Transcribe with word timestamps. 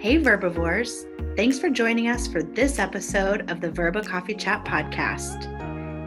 Hey, 0.00 0.16
Verbivores. 0.16 1.06
Thanks 1.36 1.58
for 1.58 1.68
joining 1.68 2.06
us 2.06 2.28
for 2.28 2.40
this 2.40 2.78
episode 2.78 3.50
of 3.50 3.60
the 3.60 3.68
Verba 3.68 4.00
Coffee 4.00 4.32
Chat 4.32 4.64
podcast. 4.64 5.46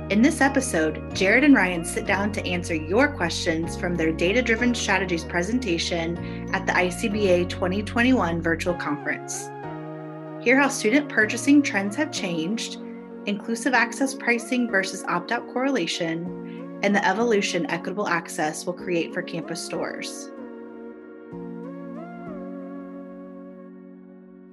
In 0.10 0.21
this 0.21 0.39
episode, 0.39 1.13
Jared 1.13 1.44
and 1.44 1.53
Ryan 1.53 1.83
sit 1.83 2.07
down 2.07 2.31
to 2.31 2.46
answer 2.46 2.73
your 2.73 3.09
questions 3.09 3.75
from 3.75 3.96
their 3.96 4.13
data 4.13 4.41
driven 4.41 4.73
strategies 4.73 5.26
presentation 5.26 6.17
at 6.55 6.65
the 6.65 6.72
ICBA 6.72 7.49
2021 7.49 8.41
virtual 8.41 8.76
conference. 8.76 9.49
Hear 10.42 10.58
how 10.58 10.69
student 10.69 11.10
purchasing 11.10 11.62
trends 11.62 11.97
have 11.97 12.13
changed, 12.13 12.78
inclusive 13.26 13.73
access 13.73 14.13
pricing 14.13 14.71
versus 14.71 15.03
opt 15.10 15.33
out 15.33 15.51
correlation, 15.51 16.80
and 16.81 16.95
the 16.95 17.05
evolution 17.05 17.70
equitable 17.70 18.08
access 18.08 18.66
will 18.66 18.71
create 18.71 19.13
for 19.13 19.21
campus 19.21 19.62
stores. 19.62 20.31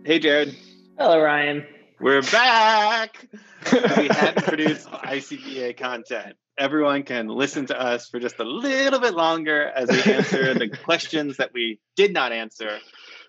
Hey, 0.09 0.21
Jared. 0.21 0.57
Hello, 0.97 1.21
Ryan. 1.21 1.67
We're 2.01 2.23
back. 2.23 3.29
we 3.71 4.09
hadn't 4.09 4.43
produced 4.47 4.89
ICBA 4.89 5.77
content. 5.77 6.34
Everyone 6.57 7.03
can 7.03 7.29
listen 7.29 7.67
to 7.67 7.79
us 7.79 8.09
for 8.09 8.19
just 8.19 8.39
a 8.39 8.45
little 8.45 9.01
bit 9.01 9.12
longer 9.12 9.67
as 9.67 9.91
we 9.91 10.11
answer 10.11 10.55
the 10.55 10.69
questions 10.84 11.37
that 11.37 11.51
we 11.53 11.79
did 11.95 12.15
not 12.15 12.33
answer 12.33 12.79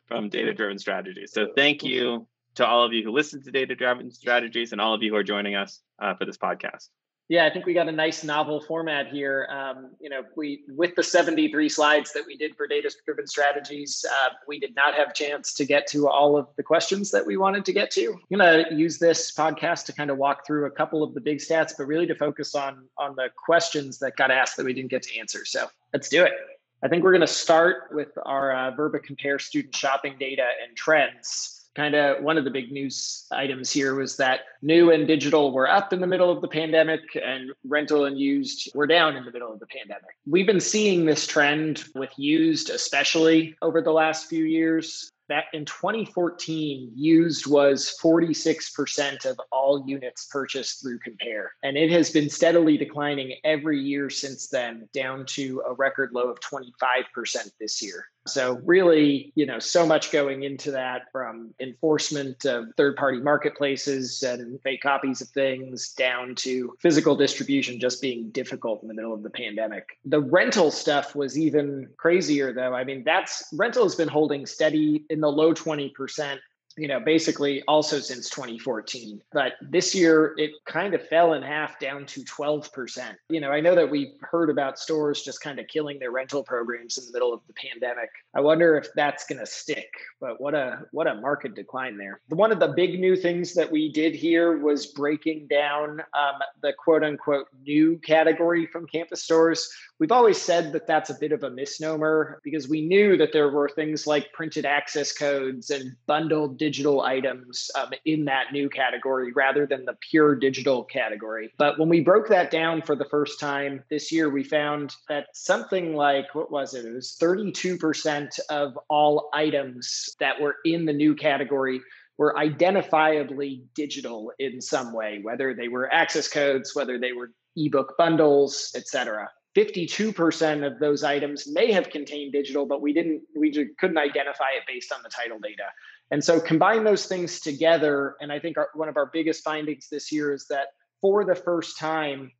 from 0.05 0.29
data 0.29 0.53
driven 0.53 0.79
strategies. 0.79 1.33
So, 1.33 1.47
thank 1.53 1.83
you 1.83 2.29
to 2.55 2.65
all 2.65 2.85
of 2.85 2.93
you 2.93 3.03
who 3.03 3.11
listen 3.11 3.43
to 3.43 3.51
data 3.51 3.75
driven 3.75 4.09
strategies 4.09 4.71
and 4.71 4.79
all 4.79 4.93
of 4.93 5.03
you 5.03 5.11
who 5.11 5.17
are 5.17 5.23
joining 5.23 5.55
us 5.55 5.81
uh, 6.01 6.13
for 6.15 6.23
this 6.23 6.37
podcast. 6.37 6.87
Yeah, 7.29 7.45
I 7.45 7.51
think 7.51 7.67
we 7.67 7.75
got 7.75 7.87
a 7.87 7.91
nice 7.91 8.23
novel 8.23 8.59
format 8.59 9.09
here. 9.09 9.47
Um, 9.51 9.91
you 10.01 10.09
know, 10.09 10.23
we 10.35 10.63
with 10.67 10.95
the 10.95 11.03
73 11.03 11.69
slides 11.69 12.11
that 12.13 12.23
we 12.25 12.35
did 12.35 12.57
for 12.57 12.65
data-driven 12.65 13.27
strategies, 13.27 14.03
uh, 14.11 14.29
we 14.47 14.59
did 14.59 14.75
not 14.75 14.95
have 14.95 15.13
chance 15.13 15.53
to 15.53 15.65
get 15.65 15.85
to 15.87 16.09
all 16.09 16.35
of 16.35 16.47
the 16.57 16.63
questions 16.63 17.11
that 17.11 17.23
we 17.23 17.37
wanted 17.37 17.65
to 17.65 17.71
get 17.71 17.91
to. 17.91 18.13
I'm 18.13 18.37
gonna 18.39 18.65
use 18.71 18.97
this 18.97 19.31
podcast 19.31 19.85
to 19.85 19.93
kind 19.93 20.09
of 20.09 20.17
walk 20.17 20.47
through 20.47 20.65
a 20.65 20.71
couple 20.71 21.03
of 21.03 21.13
the 21.13 21.21
big 21.21 21.37
stats, 21.37 21.71
but 21.77 21.85
really 21.85 22.07
to 22.07 22.15
focus 22.15 22.55
on 22.55 22.87
on 22.97 23.15
the 23.15 23.29
questions 23.37 23.99
that 23.99 24.15
got 24.15 24.31
asked 24.31 24.57
that 24.57 24.65
we 24.65 24.73
didn't 24.73 24.89
get 24.89 25.03
to 25.03 25.19
answer. 25.19 25.45
So 25.45 25.67
let's 25.93 26.09
do 26.09 26.23
it. 26.23 26.33
I 26.81 26.87
think 26.87 27.03
we're 27.03 27.15
to 27.19 27.27
start 27.27 27.89
with 27.91 28.09
our 28.25 28.53
uh, 28.53 28.71
Verba 28.71 28.99
Compare 28.99 29.37
student 29.37 29.75
shopping 29.75 30.15
data 30.19 30.47
and 30.65 30.75
trends 30.75 31.58
kind 31.79 31.95
of 31.95 32.21
one 32.21 32.37
of 32.37 32.43
the 32.43 32.51
big 32.51 32.73
news 32.73 33.25
items 33.31 33.71
here 33.71 33.95
was 33.95 34.17
that 34.17 34.41
new 34.61 34.91
and 34.91 35.07
digital 35.07 35.53
were 35.53 35.69
up 35.69 35.93
in 35.93 36.01
the 36.01 36.07
middle 36.07 36.29
of 36.29 36.41
the 36.41 36.47
pandemic 36.49 36.99
and 37.15 37.51
rental 37.63 38.03
and 38.03 38.19
used 38.19 38.69
were 38.75 38.85
down 38.85 39.15
in 39.15 39.23
the 39.23 39.31
middle 39.31 39.53
of 39.53 39.61
the 39.61 39.65
pandemic. 39.67 40.09
We've 40.27 40.45
been 40.45 40.59
seeing 40.59 41.05
this 41.05 41.25
trend 41.25 41.85
with 41.95 42.11
used, 42.17 42.69
especially 42.69 43.55
over 43.61 43.81
the 43.81 43.93
last 43.93 44.27
few 44.27 44.43
years 44.43 45.09
back 45.29 45.45
in 45.53 45.63
2014, 45.63 46.91
used 46.95 47.47
was 47.47 47.95
46% 48.01 49.25
of 49.25 49.39
all 49.51 49.85
units 49.87 50.27
purchased 50.29 50.81
through 50.81 50.99
Compare. 50.99 51.51
And 51.63 51.77
it 51.77 51.91
has 51.91 52.09
been 52.09 52.29
steadily 52.29 52.77
declining 52.77 53.35
every 53.45 53.79
year 53.79 54.09
since 54.09 54.49
then, 54.49 54.89
down 54.91 55.25
to 55.27 55.61
a 55.65 55.73
record 55.75 56.09
low 56.13 56.23
of 56.23 56.39
25% 56.41 57.51
this 57.59 57.81
year. 57.81 58.05
So 58.33 58.61
really, 58.65 59.31
you 59.35 59.45
know, 59.45 59.59
so 59.59 59.85
much 59.85 60.11
going 60.11 60.43
into 60.43 60.71
that 60.71 61.11
from 61.11 61.53
enforcement 61.59 62.45
of 62.45 62.67
third-party 62.77 63.19
marketplaces 63.19 64.23
and 64.23 64.61
fake 64.61 64.81
copies 64.81 65.21
of 65.21 65.29
things 65.29 65.93
down 65.93 66.35
to 66.35 66.75
physical 66.79 67.15
distribution 67.15 67.79
just 67.79 68.01
being 68.01 68.29
difficult 68.31 68.81
in 68.81 68.87
the 68.87 68.93
middle 68.93 69.13
of 69.13 69.23
the 69.23 69.29
pandemic. 69.29 69.97
The 70.05 70.21
rental 70.21 70.71
stuff 70.71 71.15
was 71.15 71.37
even 71.37 71.89
crazier 71.97 72.53
though. 72.53 72.73
I 72.73 72.83
mean, 72.83 73.03
that's 73.03 73.43
rental 73.53 73.83
has 73.83 73.95
been 73.95 74.07
holding 74.07 74.45
steady 74.45 75.05
in 75.09 75.19
the 75.19 75.31
low 75.31 75.53
20% 75.53 76.37
you 76.77 76.87
know, 76.87 76.99
basically 76.99 77.61
also 77.63 77.99
since 77.99 78.29
2014. 78.29 79.21
But 79.31 79.53
this 79.61 79.93
year 79.93 80.33
it 80.37 80.51
kind 80.65 80.93
of 80.93 81.07
fell 81.07 81.33
in 81.33 81.41
half 81.41 81.79
down 81.79 82.05
to 82.07 82.21
12%. 82.21 83.15
You 83.29 83.41
know, 83.41 83.51
I 83.51 83.59
know 83.59 83.75
that 83.75 83.89
we've 83.89 84.13
heard 84.21 84.49
about 84.49 84.79
stores 84.79 85.21
just 85.21 85.41
kind 85.41 85.59
of 85.59 85.67
killing 85.67 85.99
their 85.99 86.11
rental 86.11 86.43
programs 86.43 86.97
in 86.97 87.05
the 87.05 87.11
middle 87.11 87.33
of 87.33 87.41
the 87.47 87.53
pandemic. 87.53 88.09
I 88.33 88.41
wonder 88.41 88.77
if 88.77 88.87
that's 88.95 89.25
going 89.25 89.39
to 89.39 89.45
stick. 89.45 89.91
But 90.21 90.39
what 90.39 90.53
a 90.53 90.85
what 90.91 91.07
a 91.07 91.15
market 91.15 91.55
decline 91.55 91.97
there. 91.97 92.21
One 92.29 92.51
of 92.51 92.59
the 92.59 92.69
big 92.69 92.99
new 92.99 93.15
things 93.15 93.53
that 93.55 93.71
we 93.71 93.91
did 93.91 94.15
here 94.15 94.57
was 94.57 94.87
breaking 94.87 95.47
down 95.47 95.99
um, 95.99 96.39
the 96.61 96.73
quote 96.73 97.03
unquote 97.03 97.47
new 97.65 97.97
category 97.99 98.65
from 98.67 98.87
campus 98.87 99.23
stores. 99.23 99.69
We've 99.99 100.11
always 100.11 100.41
said 100.41 100.71
that 100.73 100.87
that's 100.87 101.09
a 101.09 101.17
bit 101.19 101.31
of 101.31 101.43
a 101.43 101.49
misnomer 101.49 102.39
because 102.43 102.69
we 102.69 102.81
knew 102.81 103.17
that 103.17 103.33
there 103.33 103.49
were 103.49 103.67
things 103.67 104.07
like 104.07 104.31
printed 104.31 104.65
access 104.65 105.11
codes 105.11 105.71
and 105.71 105.95
bundled 106.05 106.58
digital 106.59 107.01
items 107.01 107.71
um, 107.75 107.89
in 108.05 108.25
that 108.25 108.51
new 108.51 108.69
category 108.69 109.31
rather 109.31 109.65
than 109.65 109.85
the 109.85 109.97
pure 110.11 110.35
digital 110.35 110.83
category. 110.83 111.51
But 111.57 111.79
when 111.79 111.89
we 111.89 112.01
broke 112.01 112.27
that 112.27 112.51
down 112.51 112.83
for 112.83 112.95
the 112.95 113.05
first 113.05 113.39
time 113.39 113.83
this 113.89 114.11
year, 114.11 114.29
we 114.29 114.43
found 114.43 114.93
that 115.07 115.27
something 115.33 115.95
like, 115.95 116.35
what 116.35 116.51
was 116.51 116.75
it? 116.75 116.85
It 116.85 116.93
was 116.93 117.17
32% 117.19 118.39
of 118.49 118.77
all 118.89 119.29
items 119.33 120.15
that 120.19 120.39
were 120.39 120.57
in 120.65 120.85
the 120.85 120.93
new 120.93 121.15
category 121.15 121.81
were 122.19 122.35
identifiably 122.37 123.63
digital 123.73 124.31
in 124.39 124.59
some 124.59 124.93
way, 124.93 125.21
whether 125.23 125.55
they 125.55 125.69
were 125.69 125.91
access 125.91 126.27
codes, 126.27 126.75
whether 126.75 126.99
they 126.99 127.13
were 127.13 127.31
ebook 127.55 127.95
bundles, 127.97 128.73
etc. 128.75 129.29
52% 129.55 130.65
of 130.65 130.79
those 130.79 131.03
items 131.03 131.47
may 131.51 131.71
have 131.71 131.89
contained 131.89 132.33
digital, 132.33 132.65
but 132.65 132.81
we 132.81 132.93
didn't, 132.93 133.21
we 133.35 133.49
just 133.49 133.69
couldn't 133.79 133.97
identify 133.97 134.49
it 134.55 134.63
based 134.67 134.91
on 134.91 134.99
the 135.01 135.09
title 135.09 135.39
data. 135.39 135.63
And 136.11 136.23
so 136.23 136.39
combine 136.39 136.83
those 136.83 137.05
things 137.05 137.39
together. 137.39 138.15
And 138.19 138.31
I 138.31 138.39
think 138.39 138.57
our, 138.57 138.69
one 138.73 138.89
of 138.89 138.97
our 138.97 139.09
biggest 139.11 139.43
findings 139.43 139.87
this 139.89 140.11
year 140.11 140.33
is 140.33 140.47
that 140.49 140.67
for 141.01 141.23
the 141.23 141.35
first 141.35 141.77
time, 141.77 142.31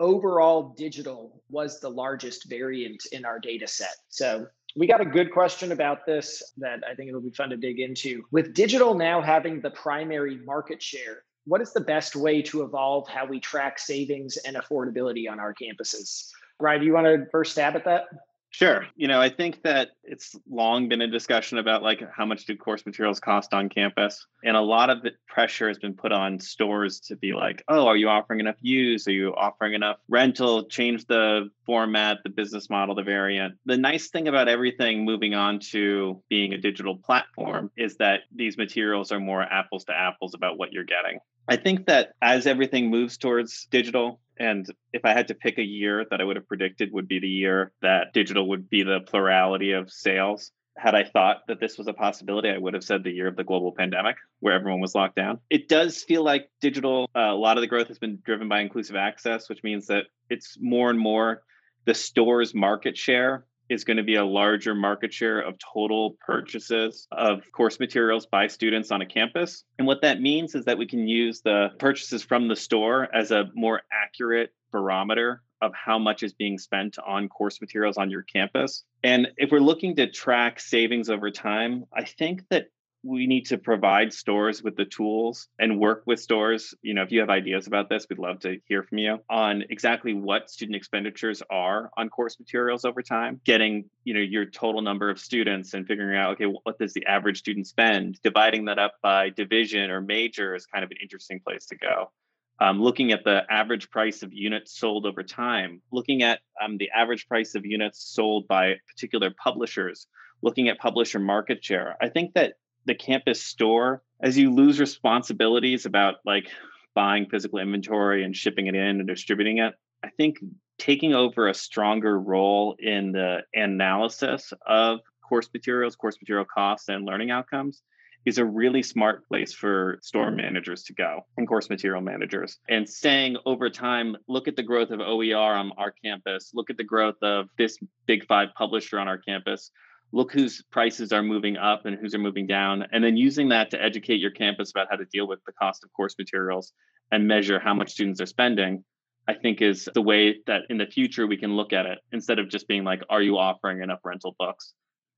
overall 0.00 0.74
digital 0.76 1.42
was 1.48 1.78
the 1.80 1.88
largest 1.88 2.48
variant 2.48 3.02
in 3.12 3.24
our 3.24 3.38
data 3.38 3.66
set. 3.66 3.94
So 4.08 4.46
we 4.74 4.86
got 4.86 5.00
a 5.00 5.04
good 5.04 5.30
question 5.30 5.72
about 5.72 6.06
this 6.06 6.42
that 6.56 6.82
I 6.90 6.94
think 6.94 7.08
it'll 7.08 7.20
be 7.20 7.30
fun 7.30 7.50
to 7.50 7.56
dig 7.56 7.78
into. 7.78 8.24
With 8.30 8.54
digital 8.54 8.94
now 8.94 9.20
having 9.20 9.60
the 9.60 9.70
primary 9.70 10.38
market 10.44 10.82
share, 10.82 11.24
what 11.44 11.60
is 11.60 11.72
the 11.72 11.80
best 11.80 12.16
way 12.16 12.40
to 12.42 12.62
evolve 12.62 13.08
how 13.08 13.26
we 13.26 13.40
track 13.40 13.78
savings 13.78 14.38
and 14.38 14.56
affordability 14.56 15.30
on 15.30 15.38
our 15.38 15.54
campuses? 15.54 16.30
Ryan, 16.58 16.80
do 16.80 16.86
you 16.86 16.92
want 16.94 17.06
to 17.06 17.26
first 17.30 17.52
stab 17.52 17.76
at 17.76 17.84
that? 17.84 18.04
Sure. 18.52 18.86
You 18.96 19.08
know, 19.08 19.20
I 19.20 19.30
think 19.30 19.62
that 19.62 19.90
it's 20.04 20.36
long 20.48 20.88
been 20.88 21.00
a 21.00 21.08
discussion 21.08 21.58
about 21.58 21.82
like 21.82 22.02
how 22.14 22.26
much 22.26 22.44
do 22.44 22.56
course 22.56 22.84
materials 22.86 23.18
cost 23.18 23.52
on 23.54 23.68
campus. 23.68 24.26
And 24.44 24.56
a 24.56 24.60
lot 24.60 24.90
of 24.90 25.02
the 25.02 25.12
pressure 25.28 25.68
has 25.68 25.78
been 25.78 25.94
put 25.94 26.12
on 26.12 26.40
stores 26.40 27.00
to 27.00 27.16
be 27.16 27.32
like, 27.32 27.62
oh, 27.68 27.86
are 27.86 27.96
you 27.96 28.08
offering 28.08 28.40
enough 28.40 28.56
use? 28.60 29.06
Are 29.08 29.12
you 29.12 29.34
offering 29.34 29.74
enough 29.74 29.98
rental? 30.08 30.64
Change 30.64 31.06
the 31.06 31.50
format, 31.64 32.18
the 32.24 32.30
business 32.30 32.68
model, 32.68 32.94
the 32.94 33.02
variant. 33.02 33.54
The 33.66 33.76
nice 33.76 34.08
thing 34.08 34.28
about 34.28 34.48
everything 34.48 35.04
moving 35.04 35.34
on 35.34 35.60
to 35.70 36.22
being 36.28 36.52
a 36.52 36.58
digital 36.58 36.96
platform 36.96 37.70
is 37.76 37.96
that 37.96 38.20
these 38.34 38.56
materials 38.56 39.12
are 39.12 39.20
more 39.20 39.42
apples 39.42 39.84
to 39.84 39.92
apples 39.92 40.34
about 40.34 40.58
what 40.58 40.72
you're 40.72 40.84
getting. 40.84 41.18
I 41.48 41.56
think 41.56 41.86
that 41.86 42.12
as 42.20 42.46
everything 42.46 42.90
moves 42.90 43.18
towards 43.18 43.66
digital, 43.70 44.20
and 44.38 44.66
if 44.92 45.04
I 45.04 45.12
had 45.12 45.28
to 45.28 45.34
pick 45.34 45.58
a 45.58 45.64
year 45.64 46.06
that 46.10 46.20
I 46.20 46.24
would 46.24 46.36
have 46.36 46.48
predicted 46.48 46.92
would 46.92 47.08
be 47.08 47.18
the 47.18 47.28
year 47.28 47.72
that 47.82 48.12
digital 48.12 48.48
would 48.48 48.70
be 48.70 48.82
the 48.82 49.00
plurality 49.00 49.72
of 49.72 49.90
sales, 49.90 50.52
had 50.76 50.94
I 50.94 51.04
thought 51.04 51.46
that 51.48 51.60
this 51.60 51.78
was 51.78 51.86
a 51.86 51.92
possibility, 51.92 52.48
I 52.48 52.58
would 52.58 52.74
have 52.74 52.84
said 52.84 53.04
the 53.04 53.10
year 53.10 53.28
of 53.28 53.36
the 53.36 53.44
global 53.44 53.72
pandemic 53.72 54.16
where 54.40 54.54
everyone 54.54 54.80
was 54.80 54.94
locked 54.94 55.16
down. 55.16 55.38
It 55.50 55.68
does 55.68 56.02
feel 56.02 56.24
like 56.24 56.50
digital, 56.60 57.08
uh, 57.14 57.20
a 57.20 57.34
lot 57.34 57.56
of 57.56 57.60
the 57.60 57.66
growth 57.66 57.88
has 57.88 57.98
been 57.98 58.18
driven 58.24 58.48
by 58.48 58.60
inclusive 58.60 58.96
access, 58.96 59.48
which 59.48 59.62
means 59.62 59.86
that 59.88 60.04
it's 60.30 60.56
more 60.60 60.90
and 60.90 60.98
more 60.98 61.42
the 61.84 61.94
store's 61.94 62.54
market 62.54 62.96
share 62.96 63.44
is 63.72 63.84
going 63.84 63.96
to 63.96 64.02
be 64.02 64.16
a 64.16 64.24
larger 64.24 64.74
market 64.74 65.12
share 65.12 65.40
of 65.40 65.54
total 65.58 66.16
purchases 66.24 67.06
of 67.10 67.40
course 67.52 67.80
materials 67.80 68.26
by 68.26 68.46
students 68.46 68.90
on 68.90 69.00
a 69.00 69.06
campus. 69.06 69.64
And 69.78 69.86
what 69.86 70.02
that 70.02 70.20
means 70.20 70.54
is 70.54 70.66
that 70.66 70.78
we 70.78 70.86
can 70.86 71.08
use 71.08 71.40
the 71.40 71.68
purchases 71.78 72.22
from 72.22 72.48
the 72.48 72.56
store 72.56 73.08
as 73.14 73.30
a 73.30 73.50
more 73.54 73.82
accurate 73.92 74.52
barometer 74.70 75.42
of 75.60 75.72
how 75.74 75.98
much 75.98 76.22
is 76.22 76.34
being 76.34 76.58
spent 76.58 76.98
on 76.98 77.28
course 77.28 77.60
materials 77.60 77.96
on 77.96 78.10
your 78.10 78.22
campus. 78.22 78.84
And 79.04 79.28
if 79.36 79.50
we're 79.52 79.60
looking 79.60 79.96
to 79.96 80.10
track 80.10 80.58
savings 80.58 81.08
over 81.08 81.30
time, 81.30 81.84
I 81.92 82.04
think 82.04 82.42
that 82.50 82.66
we 83.04 83.26
need 83.26 83.46
to 83.46 83.58
provide 83.58 84.12
stores 84.12 84.62
with 84.62 84.76
the 84.76 84.84
tools 84.84 85.48
and 85.58 85.78
work 85.80 86.04
with 86.06 86.20
stores. 86.20 86.74
You 86.82 86.94
know, 86.94 87.02
if 87.02 87.10
you 87.10 87.20
have 87.20 87.30
ideas 87.30 87.66
about 87.66 87.88
this, 87.88 88.06
we'd 88.08 88.18
love 88.18 88.40
to 88.40 88.58
hear 88.66 88.84
from 88.84 88.98
you 88.98 89.18
on 89.28 89.64
exactly 89.70 90.14
what 90.14 90.50
student 90.50 90.76
expenditures 90.76 91.42
are 91.50 91.90
on 91.96 92.08
course 92.10 92.38
materials 92.38 92.84
over 92.84 93.02
time, 93.02 93.40
getting, 93.44 93.86
you 94.04 94.14
know, 94.14 94.20
your 94.20 94.46
total 94.46 94.82
number 94.82 95.10
of 95.10 95.18
students 95.18 95.74
and 95.74 95.86
figuring 95.86 96.16
out, 96.16 96.34
okay, 96.34 96.44
what 96.44 96.78
does 96.78 96.92
the 96.92 97.06
average 97.06 97.38
student 97.38 97.66
spend? 97.66 98.20
Dividing 98.22 98.66
that 98.66 98.78
up 98.78 98.94
by 99.02 99.30
division 99.30 99.90
or 99.90 100.00
major 100.00 100.54
is 100.54 100.66
kind 100.66 100.84
of 100.84 100.90
an 100.92 100.98
interesting 101.02 101.40
place 101.40 101.66
to 101.66 101.76
go. 101.76 102.12
Um, 102.60 102.80
looking 102.80 103.10
at 103.10 103.24
the 103.24 103.42
average 103.50 103.90
price 103.90 104.22
of 104.22 104.32
units 104.32 104.78
sold 104.78 105.06
over 105.06 105.24
time, 105.24 105.82
looking 105.90 106.22
at 106.22 106.38
um, 106.62 106.76
the 106.78 106.90
average 106.94 107.26
price 107.26 107.56
of 107.56 107.66
units 107.66 108.04
sold 108.04 108.46
by 108.46 108.74
particular 108.86 109.30
publishers, 109.30 110.06
looking 110.42 110.68
at 110.68 110.78
publisher 110.78 111.18
market 111.18 111.64
share. 111.64 111.96
I 112.00 112.08
think 112.08 112.34
that 112.34 112.54
the 112.84 112.94
campus 112.94 113.42
store, 113.42 114.02
as 114.20 114.36
you 114.36 114.50
lose 114.50 114.80
responsibilities 114.80 115.86
about 115.86 116.16
like 116.24 116.48
buying 116.94 117.26
physical 117.28 117.58
inventory 117.58 118.24
and 118.24 118.36
shipping 118.36 118.66
it 118.66 118.74
in 118.74 119.00
and 119.00 119.06
distributing 119.06 119.58
it, 119.58 119.74
I 120.02 120.08
think 120.10 120.38
taking 120.78 121.14
over 121.14 121.48
a 121.48 121.54
stronger 121.54 122.18
role 122.18 122.76
in 122.78 123.12
the 123.12 123.42
analysis 123.54 124.52
of 124.66 125.00
course 125.26 125.48
materials, 125.54 125.96
course 125.96 126.18
material 126.20 126.44
costs, 126.44 126.88
and 126.88 127.06
learning 127.06 127.30
outcomes 127.30 127.82
is 128.24 128.38
a 128.38 128.44
really 128.44 128.82
smart 128.82 129.26
place 129.26 129.52
for 129.52 129.98
store 130.02 130.26
mm-hmm. 130.26 130.36
managers 130.36 130.84
to 130.84 130.94
go 130.94 131.26
and 131.36 131.48
course 131.48 131.68
material 131.68 132.00
managers. 132.00 132.58
And 132.68 132.88
saying 132.88 133.36
over 133.46 133.68
time, 133.68 134.16
look 134.28 134.46
at 134.46 134.56
the 134.56 134.62
growth 134.62 134.90
of 134.90 135.00
OER 135.00 135.54
on 135.54 135.72
our 135.76 135.90
campus, 135.90 136.52
look 136.54 136.70
at 136.70 136.76
the 136.76 136.84
growth 136.84 137.16
of 137.22 137.48
this 137.58 137.78
big 138.06 138.26
five 138.26 138.48
publisher 138.54 138.98
on 138.98 139.08
our 139.08 139.18
campus, 139.18 139.70
look 140.12 140.32
whose 140.32 140.62
prices 140.70 141.12
are 141.12 141.22
moving 141.22 141.56
up 141.56 141.86
and 141.86 141.98
whose 141.98 142.14
are 142.14 142.18
moving 142.18 142.46
down, 142.46 142.84
and 142.92 143.02
then 143.02 143.16
using 143.16 143.48
that 143.48 143.70
to 143.70 143.82
educate 143.82 144.20
your 144.20 144.30
campus 144.30 144.70
about 144.70 144.88
how 144.90 144.96
to 144.96 145.06
deal 145.06 145.26
with 145.26 145.40
the 145.46 145.52
cost 145.52 145.82
of 145.84 145.92
course 145.92 146.14
materials 146.18 146.72
and 147.10 147.26
measure 147.26 147.58
how 147.58 147.74
much 147.74 147.92
students 147.92 148.20
are 148.20 148.26
spending. 148.26 148.84
I 149.28 149.34
think 149.34 149.62
is 149.62 149.88
the 149.94 150.02
way 150.02 150.38
that 150.46 150.62
in 150.68 150.78
the 150.78 150.86
future 150.86 151.26
we 151.26 151.36
can 151.36 151.54
look 151.54 151.72
at 151.72 151.86
it 151.86 151.98
instead 152.10 152.38
of 152.38 152.48
just 152.48 152.66
being 152.66 152.84
like, 152.84 153.02
are 153.08 153.22
you 153.22 153.38
offering 153.38 153.80
enough 153.80 154.00
rental 154.04 154.34
books? 154.38 154.74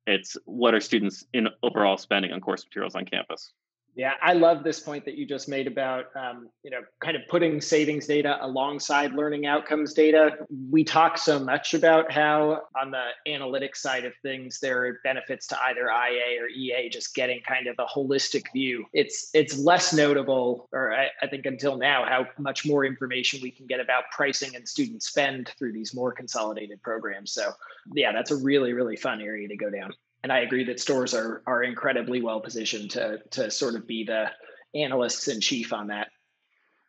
It's 0.07 0.37
what 0.45 0.75
are 0.75 0.81
students 0.81 1.25
in 1.33 1.49
overall 1.63 1.97
spending 1.97 2.33
on 2.33 2.41
course 2.41 2.65
materials 2.65 2.95
on 2.95 3.07
campus? 3.07 3.53
Yeah, 3.97 4.15
I 4.21 4.33
love 4.33 4.65
this 4.65 4.81
point 4.81 5.05
that 5.05 5.17
you 5.17 5.25
just 5.25 5.49
made 5.49 5.69
about 5.69 6.07
um, 6.17 6.49
you 6.65 6.71
know 6.71 6.81
kind 7.01 7.17
of 7.17 7.23
putting 7.29 7.61
savings 7.61 8.07
data 8.07 8.39
alongside 8.41 9.13
learning 9.13 9.47
outcomes 9.47 9.93
data. 9.93 10.33
We 10.71 10.83
talk 10.83 11.17
so 11.17 11.39
much 11.39 11.75
about 11.75 12.11
how 12.11 12.63
on 12.81 12.91
the 12.91 13.05
analytics 13.29 13.77
side 13.77 14.05
of 14.05 14.13
things 14.23 14.59
there 14.59 14.85
are 14.85 15.01
benefits 15.05 15.47
to 15.49 15.63
either 15.65 15.83
IA 15.83 16.43
or 16.43 16.49
EA 16.49 16.89
just 16.89 17.15
getting 17.15 17.41
kind 17.43 17.69
of 17.69 17.77
a 17.79 17.87
holistic 17.87 18.45
view. 18.53 18.85
It's 18.93 19.31
it's 19.33 19.57
less 19.57 19.93
notable, 19.93 20.69
or 20.73 20.93
I, 20.93 21.09
I 21.23 21.29
think 21.29 21.47
until 21.47 21.77
now, 21.77 22.05
how 22.05 22.27
much 22.39 22.67
more 22.67 22.85
information 22.85 23.41
we 23.43 23.53
can 23.53 23.67
get 23.67 23.79
about 23.79 24.05
pricing 24.11 24.57
and 24.57 24.69
student 24.69 25.05
spend 25.05 25.53
through 25.57 25.73
these 25.73 25.95
more 25.95 26.11
consolidated 26.11 26.83
programs. 26.83 27.33
So 27.33 27.53
yeah, 27.95 28.13
that's 28.13 28.33
a 28.33 28.37
really 28.37 28.73
really 28.73 28.97
fun 28.97 29.21
area 29.21 29.47
to 29.47 29.57
go 29.57 29.71
down 29.71 29.93
and 30.25 30.33
I 30.33 30.41
agree 30.41 30.65
that 30.65 30.81
stores 30.81 31.15
are 31.15 31.43
are 31.47 31.63
incredibly 31.63 32.21
well 32.23 32.41
positioned 32.41 32.91
to 32.93 33.19
to 33.33 33.51
sort 33.51 33.77
of 33.77 33.87
be 33.87 34.05
the 34.05 34.31
analysts 34.75 35.29
in 35.29 35.41
chief 35.41 35.73
on 35.73 35.89
that. 35.89 36.09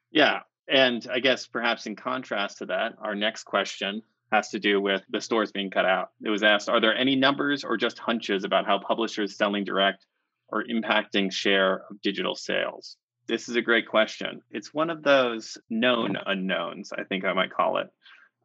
Yeah, 0.09 0.39
and 0.69 1.05
I 1.11 1.19
guess 1.19 1.45
perhaps 1.45 1.85
in 1.85 1.97
contrast 1.97 2.59
to 2.59 2.67
that, 2.67 2.93
our 2.99 3.13
next 3.13 3.43
question 3.43 4.01
has 4.31 4.49
to 4.49 4.59
do 4.59 4.81
with 4.81 5.03
the 5.09 5.19
stores 5.19 5.51
being 5.51 5.69
cut 5.69 5.85
out. 5.85 6.11
It 6.23 6.29
was 6.29 6.43
asked, 6.43 6.69
are 6.69 6.79
there 6.79 6.95
any 6.95 7.15
numbers 7.15 7.63
or 7.63 7.77
just 7.77 7.99
hunches 7.99 8.43
about 8.43 8.65
how 8.65 8.79
publishers 8.79 9.37
selling 9.37 9.65
direct 9.65 10.05
are 10.51 10.63
impacting 10.63 11.31
share 11.31 11.83
of 11.89 12.01
digital 12.01 12.35
sales? 12.35 12.95
This 13.27 13.49
is 13.49 13.55
a 13.55 13.61
great 13.61 13.87
question. 13.87 14.41
It's 14.49 14.73
one 14.73 14.89
of 14.89 15.03
those 15.03 15.57
known 15.69 16.17
unknowns, 16.25 16.91
I 16.91 17.03
think 17.03 17.25
I 17.25 17.33
might 17.33 17.51
call 17.51 17.77
it, 17.77 17.87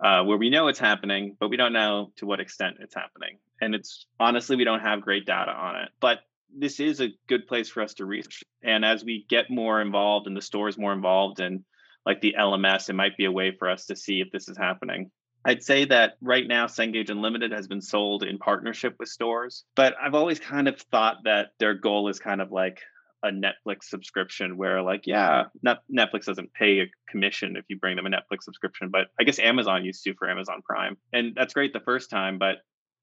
uh, 0.05 0.25
where 0.25 0.37
we 0.37 0.51
know 0.51 0.69
it's 0.69 0.79
happening, 0.79 1.37
but 1.39 1.49
we 1.49 1.57
don't 1.57 1.73
know 1.73 2.13
to 2.17 2.27
what 2.27 2.41
extent 2.41 2.77
it's 2.81 2.95
happening 2.95 3.39
and 3.61 3.75
it's 3.75 4.07
honestly 4.19 4.57
we 4.57 4.65
don't 4.65 4.81
have 4.81 5.01
great 5.01 5.27
data 5.27 5.51
on 5.51 5.77
it 5.77 5.89
but 6.01 6.21
this 6.57 6.81
is 6.81 7.01
a 7.01 7.13
good 7.29 7.47
place 7.47 7.69
for 7.69 7.83
us 7.83 7.95
to 7.95 8.05
research 8.05 8.43
and 8.63 8.85
as 8.85 9.05
we 9.05 9.27
get 9.29 9.51
more 9.51 9.81
involved 9.81 10.27
and 10.27 10.37
the 10.37 10.43
stores 10.43 10.79
more 10.79 10.93
involved 10.93 11.41
and 11.41 11.65
like 12.05 12.21
the 12.21 12.35
lms 12.39 12.89
it 12.89 12.95
might 12.95 13.17
be 13.17 13.25
a 13.25 13.33
way 13.33 13.55
for 13.57 13.71
us 13.71 13.87
to 13.87 13.97
see 13.97 14.21
if 14.21 14.31
this 14.33 14.49
is 14.49 14.57
happening 14.57 15.11
I'd 15.45 15.63
say 15.63 15.87
that 15.87 16.17
right 16.21 16.47
now, 16.47 16.67
Cengage 16.67 17.09
Unlimited 17.09 17.53
has 17.53 17.67
been 17.67 17.81
sold 17.81 18.25
in 18.25 18.39
partnership 18.39 18.97
with 18.99 19.09
stores, 19.09 19.65
but 19.75 19.95
I've 20.01 20.15
always 20.15 20.39
kind 20.39 20.69
of 20.69 20.79
thought 20.93 21.19
that 21.25 21.53
their 21.59 21.75
goal 21.75 22.09
is 22.09 22.19
kind 22.19 22.43
of 22.43 22.53
like 22.53 22.81
a 23.23 23.29
Netflix 23.29 23.85
subscription 23.85 24.57
where 24.57 24.83
like, 24.83 25.07
yeah, 25.07 25.45
not, 25.63 25.83
Netflix 25.95 26.25
doesn't 26.25 26.53
pay 26.53 26.81
a 26.81 26.87
commission 27.09 27.57
if 27.57 27.65
you 27.69 27.79
bring 27.79 27.97
them 27.97 28.07
a 28.07 28.11
Netflix 28.11 28.43
subscription, 28.43 28.91
but 28.91 29.09
I 29.19 29.25
guess 29.25 29.39
Amazon 29.39 29.85
used 29.85 30.03
to 30.05 30.15
for 30.15 30.29
Amazon 30.29 30.63
Prime. 30.65 30.97
And 31.13 31.35
that's 31.35 31.55
great 31.55 31.73
the 31.73 31.81
first 31.81 32.11
time, 32.11 32.39
but 32.39 32.57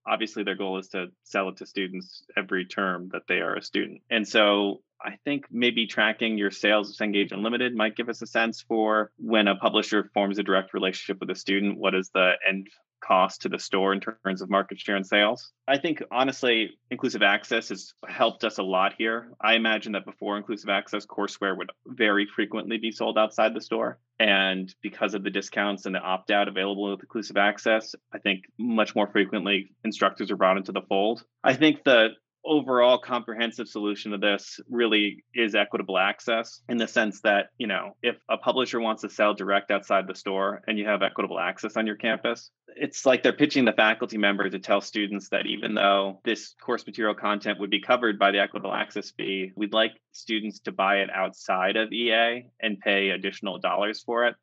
obviously 0.08 0.42
their 0.42 0.54
goal 0.54 0.78
is 0.78 0.88
to 0.88 1.06
sell 1.24 1.48
it 1.48 1.58
to 1.58 1.66
students 1.66 2.24
every 2.36 2.64
term 2.64 3.10
that 3.12 3.22
they 3.28 3.40
are 3.40 3.56
a 3.56 3.62
student. 3.62 4.02
And 4.10 4.26
so 4.26 4.80
I 5.00 5.16
think 5.24 5.46
maybe 5.50 5.86
tracking 5.86 6.38
your 6.38 6.50
sales 6.50 6.90
of 6.90 6.96
Cengage 6.96 7.32
Unlimited 7.32 7.74
might 7.74 7.96
give 7.96 8.08
us 8.08 8.22
a 8.22 8.26
sense 8.26 8.62
for 8.62 9.12
when 9.16 9.46
a 9.46 9.56
publisher 9.56 10.10
forms 10.14 10.38
a 10.38 10.42
direct 10.42 10.74
relationship 10.74 11.20
with 11.20 11.30
a 11.30 11.38
student, 11.38 11.78
what 11.78 11.94
is 11.94 12.10
the 12.12 12.32
end 12.46 12.68
cost 13.00 13.42
to 13.42 13.48
the 13.48 13.58
store 13.58 13.92
in 13.92 14.00
terms 14.00 14.42
of 14.42 14.50
market 14.50 14.78
share 14.78 14.96
and 14.96 15.06
sales. 15.06 15.52
I 15.66 15.78
think 15.78 16.02
honestly, 16.10 16.78
inclusive 16.90 17.22
access 17.22 17.68
has 17.68 17.94
helped 18.06 18.44
us 18.44 18.58
a 18.58 18.62
lot 18.62 18.94
here. 18.96 19.32
I 19.40 19.54
imagine 19.54 19.92
that 19.92 20.04
before 20.04 20.36
inclusive 20.36 20.70
access, 20.70 21.06
courseware 21.06 21.56
would 21.56 21.70
very 21.86 22.26
frequently 22.26 22.78
be 22.78 22.90
sold 22.92 23.18
outside 23.18 23.54
the 23.54 23.60
store. 23.60 23.98
And 24.18 24.74
because 24.82 25.14
of 25.14 25.22
the 25.22 25.30
discounts 25.30 25.86
and 25.86 25.94
the 25.94 26.00
opt 26.00 26.30
out 26.30 26.48
available 26.48 26.90
with 26.90 27.00
inclusive 27.00 27.36
access, 27.36 27.94
I 28.12 28.18
think 28.18 28.44
much 28.58 28.96
more 28.96 29.06
frequently 29.06 29.70
instructors 29.84 30.30
are 30.30 30.36
brought 30.36 30.56
into 30.56 30.72
the 30.72 30.82
fold. 30.82 31.24
I 31.44 31.54
think 31.54 31.84
the 31.84 32.10
overall 32.48 32.98
comprehensive 32.98 33.68
solution 33.68 34.12
to 34.12 34.18
this 34.18 34.58
really 34.70 35.22
is 35.34 35.54
equitable 35.54 35.98
access 35.98 36.62
in 36.68 36.78
the 36.78 36.88
sense 36.88 37.20
that, 37.20 37.50
you 37.58 37.66
know, 37.66 37.94
if 38.02 38.16
a 38.30 38.38
publisher 38.38 38.80
wants 38.80 39.02
to 39.02 39.10
sell 39.10 39.34
direct 39.34 39.70
outside 39.70 40.06
the 40.06 40.14
store 40.14 40.62
and 40.66 40.78
you 40.78 40.86
have 40.86 41.02
equitable 41.02 41.38
access 41.38 41.76
on 41.76 41.86
your 41.86 41.96
campus, 41.96 42.50
it's 42.68 43.04
like 43.04 43.22
they're 43.22 43.32
pitching 43.32 43.66
the 43.66 43.72
faculty 43.72 44.16
member 44.16 44.48
to 44.48 44.58
tell 44.58 44.80
students 44.80 45.28
that 45.28 45.46
even 45.46 45.74
though 45.74 46.20
this 46.24 46.54
course 46.60 46.86
material 46.86 47.14
content 47.14 47.60
would 47.60 47.70
be 47.70 47.80
covered 47.80 48.18
by 48.18 48.30
the 48.30 48.38
equitable 48.38 48.72
access 48.72 49.10
fee, 49.10 49.52
we'd 49.54 49.74
like 49.74 49.92
students 50.12 50.60
to 50.60 50.72
buy 50.72 50.96
it 50.96 51.10
outside 51.14 51.76
of 51.76 51.92
EA 51.92 52.46
and 52.60 52.80
pay 52.80 53.10
additional 53.10 53.58
dollars 53.58 54.02
for 54.02 54.26
it. 54.26 54.34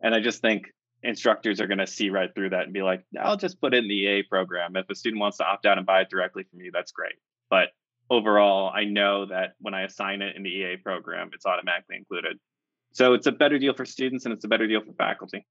And 0.00 0.14
I 0.14 0.20
just 0.20 0.40
think 0.40 0.66
instructors 1.02 1.60
are 1.60 1.66
going 1.66 1.78
to 1.78 1.86
see 1.86 2.10
right 2.10 2.32
through 2.34 2.50
that 2.50 2.64
and 2.64 2.72
be 2.72 2.82
like, 2.82 3.04
I'll 3.20 3.36
just 3.36 3.60
put 3.60 3.74
in 3.74 3.88
the 3.88 3.94
EA 3.94 4.22
program. 4.22 4.76
If 4.76 4.88
a 4.90 4.94
student 4.94 5.20
wants 5.20 5.38
to 5.38 5.44
opt 5.44 5.66
out 5.66 5.78
and 5.78 5.86
buy 5.86 6.02
it 6.02 6.10
directly 6.10 6.44
from 6.44 6.60
you, 6.60 6.70
that's 6.72 6.92
great. 6.92 7.14
But 7.50 7.68
overall, 8.10 8.70
I 8.74 8.84
know 8.84 9.26
that 9.26 9.54
when 9.60 9.74
I 9.74 9.82
assign 9.82 10.22
it 10.22 10.36
in 10.36 10.42
the 10.42 10.50
EA 10.50 10.76
program, 10.76 11.30
it's 11.32 11.46
automatically 11.46 11.96
included. 11.96 12.38
So 12.92 13.14
it's 13.14 13.26
a 13.26 13.32
better 13.32 13.58
deal 13.58 13.74
for 13.74 13.84
students 13.84 14.24
and 14.24 14.32
it's 14.32 14.44
a 14.44 14.48
better 14.48 14.66
deal 14.66 14.80
for 14.80 14.92
faculty. 14.94 15.46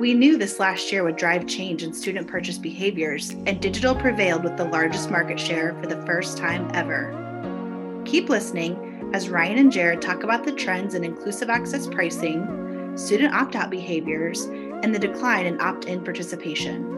We 0.00 0.12
knew 0.12 0.36
this 0.36 0.60
last 0.60 0.92
year 0.92 1.04
would 1.04 1.16
drive 1.16 1.46
change 1.46 1.82
in 1.82 1.94
student 1.94 2.28
purchase 2.28 2.58
behaviors, 2.58 3.30
and 3.30 3.62
digital 3.62 3.94
prevailed 3.94 4.44
with 4.44 4.58
the 4.58 4.66
largest 4.66 5.10
market 5.10 5.40
share 5.40 5.74
for 5.80 5.86
the 5.86 6.02
first 6.04 6.36
time 6.36 6.70
ever. 6.74 8.02
Keep 8.04 8.28
listening 8.28 9.10
as 9.14 9.30
Ryan 9.30 9.58
and 9.58 9.72
Jared 9.72 10.02
talk 10.02 10.22
about 10.22 10.44
the 10.44 10.52
trends 10.52 10.94
in 10.94 11.02
inclusive 11.02 11.48
access 11.48 11.86
pricing, 11.86 12.92
student 12.98 13.32
opt 13.32 13.56
out 13.56 13.70
behaviors, 13.70 14.44
and 14.44 14.94
the 14.94 14.98
decline 14.98 15.46
in 15.46 15.60
opt 15.62 15.86
in 15.86 16.04
participation. 16.04 16.95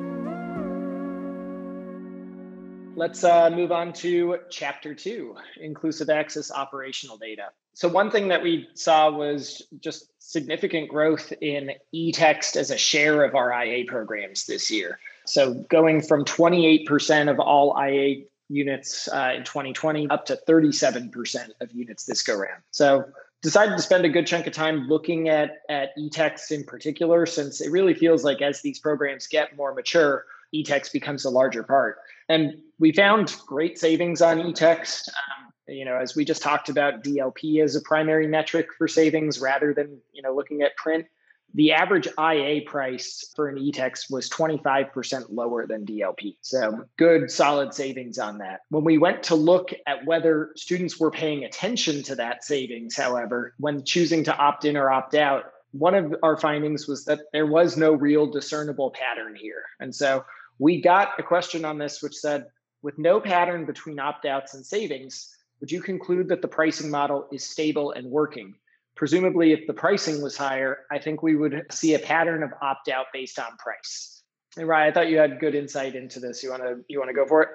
Let's 2.99 3.23
uh, 3.23 3.49
move 3.51 3.71
on 3.71 3.93
to 3.95 4.39
chapter 4.51 4.93
two 4.93 5.37
inclusive 5.61 6.11
access 6.11 6.51
operational 6.51 7.17
data. 7.17 7.51
So, 7.75 7.87
one 7.87 8.11
thing 8.11 8.27
that 8.27 8.43
we 8.43 8.69
saw 8.75 9.09
was 9.09 9.63
just 9.79 10.11
significant 10.19 10.89
growth 10.89 11.33
in 11.41 11.71
e 11.93 12.11
text 12.11 12.57
as 12.57 12.73
a 12.73 12.77
share 12.77 13.23
of 13.23 13.37
our 13.37 13.53
IA 13.53 13.85
programs 13.85 14.47
this 14.47 14.69
year. 14.69 14.99
So, 15.27 15.55
going 15.71 16.03
from 16.03 16.25
28% 16.25 17.31
of 17.31 17.39
all 17.39 17.81
IA 17.81 18.25
units 18.49 19.07
uh, 19.07 19.35
in 19.37 19.45
2020 19.45 20.11
up 20.11 20.27
to 20.27 20.41
37% 20.49 21.51
of 21.61 21.71
units 21.71 22.05
this 22.05 22.25
go 22.25 22.35
round. 22.35 22.63
So, 22.73 23.05
decided 23.43 23.77
to 23.77 23.83
spend 23.83 24.07
a 24.07 24.09
good 24.09 24.27
chunk 24.27 24.49
of 24.49 24.53
time 24.53 24.89
looking 24.89 25.29
at, 25.29 25.59
at 25.69 25.91
e 25.97 26.11
text 26.11 26.51
in 26.51 26.65
particular, 26.65 27.27
since 27.27 27.61
it 27.61 27.71
really 27.71 27.95
feels 27.95 28.25
like 28.25 28.43
as 28.43 28.61
these 28.61 28.81
programs 28.81 29.29
get 29.29 29.57
more 29.57 29.73
mature, 29.73 30.25
e 30.51 30.65
text 30.65 30.93
becomes 30.93 31.25
a 31.25 31.31
larger 31.31 31.63
part. 31.63 31.99
And 32.29 32.61
we 32.79 32.93
found 32.93 33.37
great 33.47 33.79
savings 33.79 34.23
on 34.23 34.39
eText. 34.39 35.09
Um, 35.09 35.53
you 35.67 35.85
know, 35.85 35.97
as 35.97 36.17
we 36.17 36.25
just 36.25 36.43
talked 36.43 36.69
about 36.69 37.05
DLP 37.05 37.63
as 37.63 37.77
a 37.77 37.81
primary 37.83 38.27
metric 38.27 38.69
for 38.77 38.89
savings 38.89 39.41
rather 39.41 39.75
than, 39.75 39.99
you 40.13 40.23
know, 40.23 40.35
looking 40.35 40.63
at 40.63 40.77
print. 40.77 41.07
The 41.55 41.73
average 41.73 42.07
IA 42.19 42.63
price 42.67 43.33
for 43.35 43.49
an 43.49 43.57
eText 43.57 44.11
was 44.11 44.29
25% 44.29 45.27
lower 45.31 45.67
than 45.67 45.87
DLP. 45.87 46.37
So 46.43 46.85
good, 46.99 47.31
solid 47.31 47.73
savings 47.73 48.19
on 48.19 48.39
that. 48.39 48.61
When 48.69 48.85
we 48.85 48.99
went 48.99 49.23
to 49.25 49.35
look 49.35 49.71
at 49.87 50.05
whether 50.05 50.51
students 50.57 51.01
were 51.01 51.11
paying 51.11 51.45
attention 51.45 52.03
to 52.05 52.15
that 52.17 52.45
savings, 52.45 52.97
however, 52.97 53.55
when 53.59 53.83
choosing 53.83 54.25
to 54.25 54.37
opt 54.37 54.67
in 54.67 54.77
or 54.77 54.91
opt 54.91 55.15
out, 55.15 55.45
one 55.73 55.95
of 55.95 56.15
our 56.23 56.37
findings 56.37 56.87
was 56.87 57.05
that 57.07 57.21
there 57.33 57.47
was 57.47 57.77
no 57.77 57.93
real 57.93 58.27
discernible 58.27 58.91
pattern 58.91 59.35
here. 59.35 59.65
And 59.81 59.95
so 59.95 60.25
we 60.59 60.81
got 60.81 61.19
a 61.19 61.23
question 61.23 61.65
on 61.65 61.79
this 61.79 62.03
which 62.03 62.15
said, 62.15 62.47
with 62.83 62.99
no 62.99 63.21
pattern 63.21 63.65
between 63.65 63.99
opt 63.99 64.25
outs 64.25 64.55
and 64.55 64.65
savings, 64.65 65.35
would 65.61 65.71
you 65.71 65.81
conclude 65.81 66.29
that 66.29 66.43
the 66.43 66.49
pricing 66.49 66.91
model 66.91 67.27
is 67.33 67.45
stable 67.45 67.93
and 67.93 68.07
working? 68.09 68.55
Presumably, 68.95 69.53
if 69.53 69.67
the 69.67 69.75
pricing 69.75 70.23
was 70.23 70.37
higher, 70.37 70.79
I 70.91 70.99
think 70.99 71.23
we 71.23 71.37
would 71.37 71.67
see 71.71 71.95
a 71.95 71.99
pattern 71.99 72.43
of 72.43 72.51
opt 72.63 72.89
out 72.89 73.07
based 73.13 73.39
on 73.39 73.57
price. 73.59 74.23
And 74.57 74.67
Ryan, 74.67 74.91
I 74.91 74.93
thought 74.93 75.09
you 75.09 75.19
had 75.19 75.39
good 75.41 75.55
insight 75.55 75.95
into 75.95 76.21
this. 76.21 76.43
You 76.43 76.51
want 76.51 76.63
to 76.63 76.77
you 76.89 76.99
want 76.99 77.09
to 77.11 77.15
go 77.15 77.27
for 77.27 77.43
it? 77.43 77.49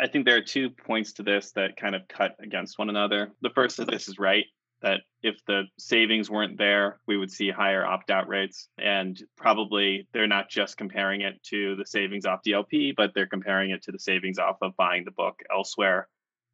I 0.00 0.06
think 0.06 0.24
there 0.24 0.36
are 0.36 0.42
two 0.42 0.70
points 0.70 1.12
to 1.14 1.24
this 1.24 1.50
that 1.52 1.76
kind 1.76 1.96
of 1.96 2.06
cut 2.08 2.36
against 2.40 2.78
one 2.78 2.88
another. 2.88 3.32
The 3.42 3.50
first 3.50 3.80
is 3.80 3.86
this 3.86 4.08
is 4.08 4.18
right 4.18 4.44
that 4.82 5.00
if 5.22 5.36
the 5.46 5.64
savings 5.78 6.30
weren't 6.30 6.58
there, 6.58 7.00
we 7.06 7.16
would 7.16 7.30
see 7.30 7.50
higher 7.50 7.84
opt 7.84 8.10
out 8.10 8.28
rates. 8.28 8.68
And 8.78 9.20
probably 9.36 10.08
they're 10.12 10.26
not 10.26 10.48
just 10.48 10.76
comparing 10.76 11.20
it 11.20 11.42
to 11.50 11.76
the 11.76 11.86
savings 11.86 12.26
off 12.26 12.40
DLP, 12.46 12.94
but 12.96 13.12
they're 13.14 13.26
comparing 13.26 13.70
it 13.70 13.82
to 13.82 13.92
the 13.92 13.98
savings 13.98 14.38
off 14.38 14.56
of 14.62 14.76
buying 14.76 15.04
the 15.04 15.10
book 15.10 15.40
elsewhere 15.52 16.08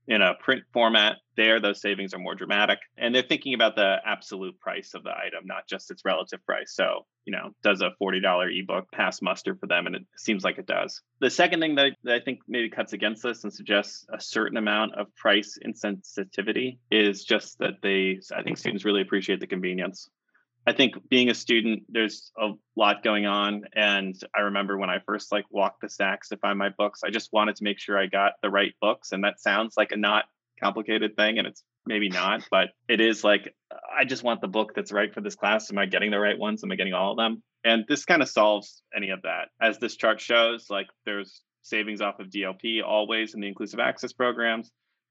in 0.08 0.22
a 0.22 0.34
print 0.34 0.62
format 0.72 1.16
there 1.36 1.60
those 1.60 1.80
savings 1.80 2.14
are 2.14 2.18
more 2.18 2.34
dramatic. 2.34 2.78
And 2.96 3.14
they're 3.14 3.22
thinking 3.22 3.54
about 3.54 3.76
the 3.76 3.96
absolute 4.04 4.58
price 4.58 4.94
of 4.94 5.02
the 5.02 5.10
item 5.10 5.44
not 5.44 5.68
just 5.68 5.90
its 5.90 6.02
relative 6.04 6.44
price. 6.44 6.72
So 6.74 7.06
you 7.24 7.32
know 7.32 7.50
does 7.62 7.82
a 7.82 7.90
$40 8.02 8.22
ebook 8.58 8.90
pass 8.92 9.20
muster 9.20 9.54
for 9.54 9.66
them? 9.66 9.86
And 9.86 9.96
it 9.96 10.06
seems 10.16 10.44
like 10.44 10.58
it 10.58 10.66
does. 10.66 11.02
The 11.20 11.30
second 11.30 11.60
thing 11.60 11.74
that, 11.76 11.92
i 12.08 12.20
think 12.20 12.40
maybe 12.48 12.70
cuts 12.70 12.92
against 12.92 13.22
this 13.22 13.44
and 13.44 13.52
suggests 13.52 14.06
a 14.12 14.20
certain 14.20 14.56
amount 14.56 14.94
of 14.94 15.14
price 15.14 15.58
insensitivity 15.64 16.78
is 16.90 17.24
just 17.24 17.58
that 17.58 17.74
they 17.82 18.20
i 18.34 18.42
think 18.42 18.58
students 18.58 18.84
really 18.84 19.02
appreciate 19.02 19.40
the 19.40 19.46
convenience 19.46 20.08
I 20.66 20.72
think 20.72 21.08
being 21.08 21.30
a 21.30 21.34
student, 21.34 21.84
there's 21.88 22.32
a 22.36 22.50
lot 22.74 23.04
going 23.04 23.24
on. 23.24 23.64
And 23.74 24.20
I 24.34 24.40
remember 24.40 24.76
when 24.76 24.90
I 24.90 24.98
first 25.06 25.30
like 25.30 25.44
walked 25.50 25.80
the 25.80 25.88
stacks 25.88 26.28
to 26.30 26.36
find 26.38 26.58
my 26.58 26.70
books, 26.70 27.00
I 27.04 27.10
just 27.10 27.32
wanted 27.32 27.56
to 27.56 27.64
make 27.64 27.78
sure 27.78 27.96
I 27.98 28.06
got 28.06 28.32
the 28.42 28.50
right 28.50 28.74
books. 28.80 29.12
And 29.12 29.22
that 29.22 29.40
sounds 29.40 29.74
like 29.76 29.92
a 29.92 29.96
not 29.96 30.24
complicated 30.60 31.14
thing. 31.14 31.38
And 31.38 31.46
it's 31.46 31.62
maybe 31.86 32.08
not, 32.08 32.42
but 32.50 32.70
it 32.88 33.00
is 33.00 33.22
like, 33.22 33.54
I 33.96 34.04
just 34.04 34.24
want 34.24 34.40
the 34.40 34.48
book 34.48 34.72
that's 34.74 34.90
right 34.90 35.14
for 35.14 35.20
this 35.20 35.36
class. 35.36 35.70
Am 35.70 35.78
I 35.78 35.86
getting 35.86 36.10
the 36.10 36.18
right 36.18 36.38
ones? 36.38 36.64
Am 36.64 36.72
I 36.72 36.74
getting 36.74 36.94
all 36.94 37.12
of 37.12 37.16
them? 37.16 37.42
And 37.64 37.84
this 37.88 38.04
kind 38.04 38.22
of 38.22 38.28
solves 38.28 38.82
any 38.96 39.10
of 39.10 39.22
that. 39.22 39.48
As 39.60 39.78
this 39.78 39.96
chart 39.96 40.20
shows, 40.20 40.66
like 40.68 40.88
there's 41.04 41.42
savings 41.62 42.00
off 42.00 42.18
of 42.18 42.28
DLP 42.28 42.82
always 42.84 43.34
in 43.34 43.40
the 43.40 43.48
inclusive 43.48 43.78
access 43.78 44.12
programs 44.12 44.70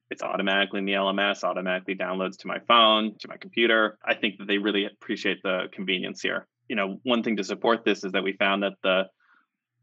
it's 0.09 0.21
automatically 0.21 0.79
in 0.79 0.85
the 0.85 0.93
LMS, 0.93 1.43
automatically 1.43 1.95
downloads 1.95 2.37
to 2.37 2.47
my 2.47 2.59
phone, 2.67 3.15
to 3.19 3.27
my 3.27 3.37
computer. 3.37 3.97
I 4.05 4.15
think 4.15 4.37
that 4.37 4.47
they 4.47 4.57
really 4.57 4.85
appreciate 4.85 5.41
the 5.43 5.63
convenience 5.71 6.21
here. 6.21 6.47
You 6.67 6.75
know, 6.75 6.99
one 7.03 7.23
thing 7.23 7.37
to 7.37 7.43
support 7.43 7.85
this 7.85 8.03
is 8.03 8.11
that 8.13 8.23
we 8.23 8.33
found 8.33 8.63
that 8.63 8.73
the 8.83 9.05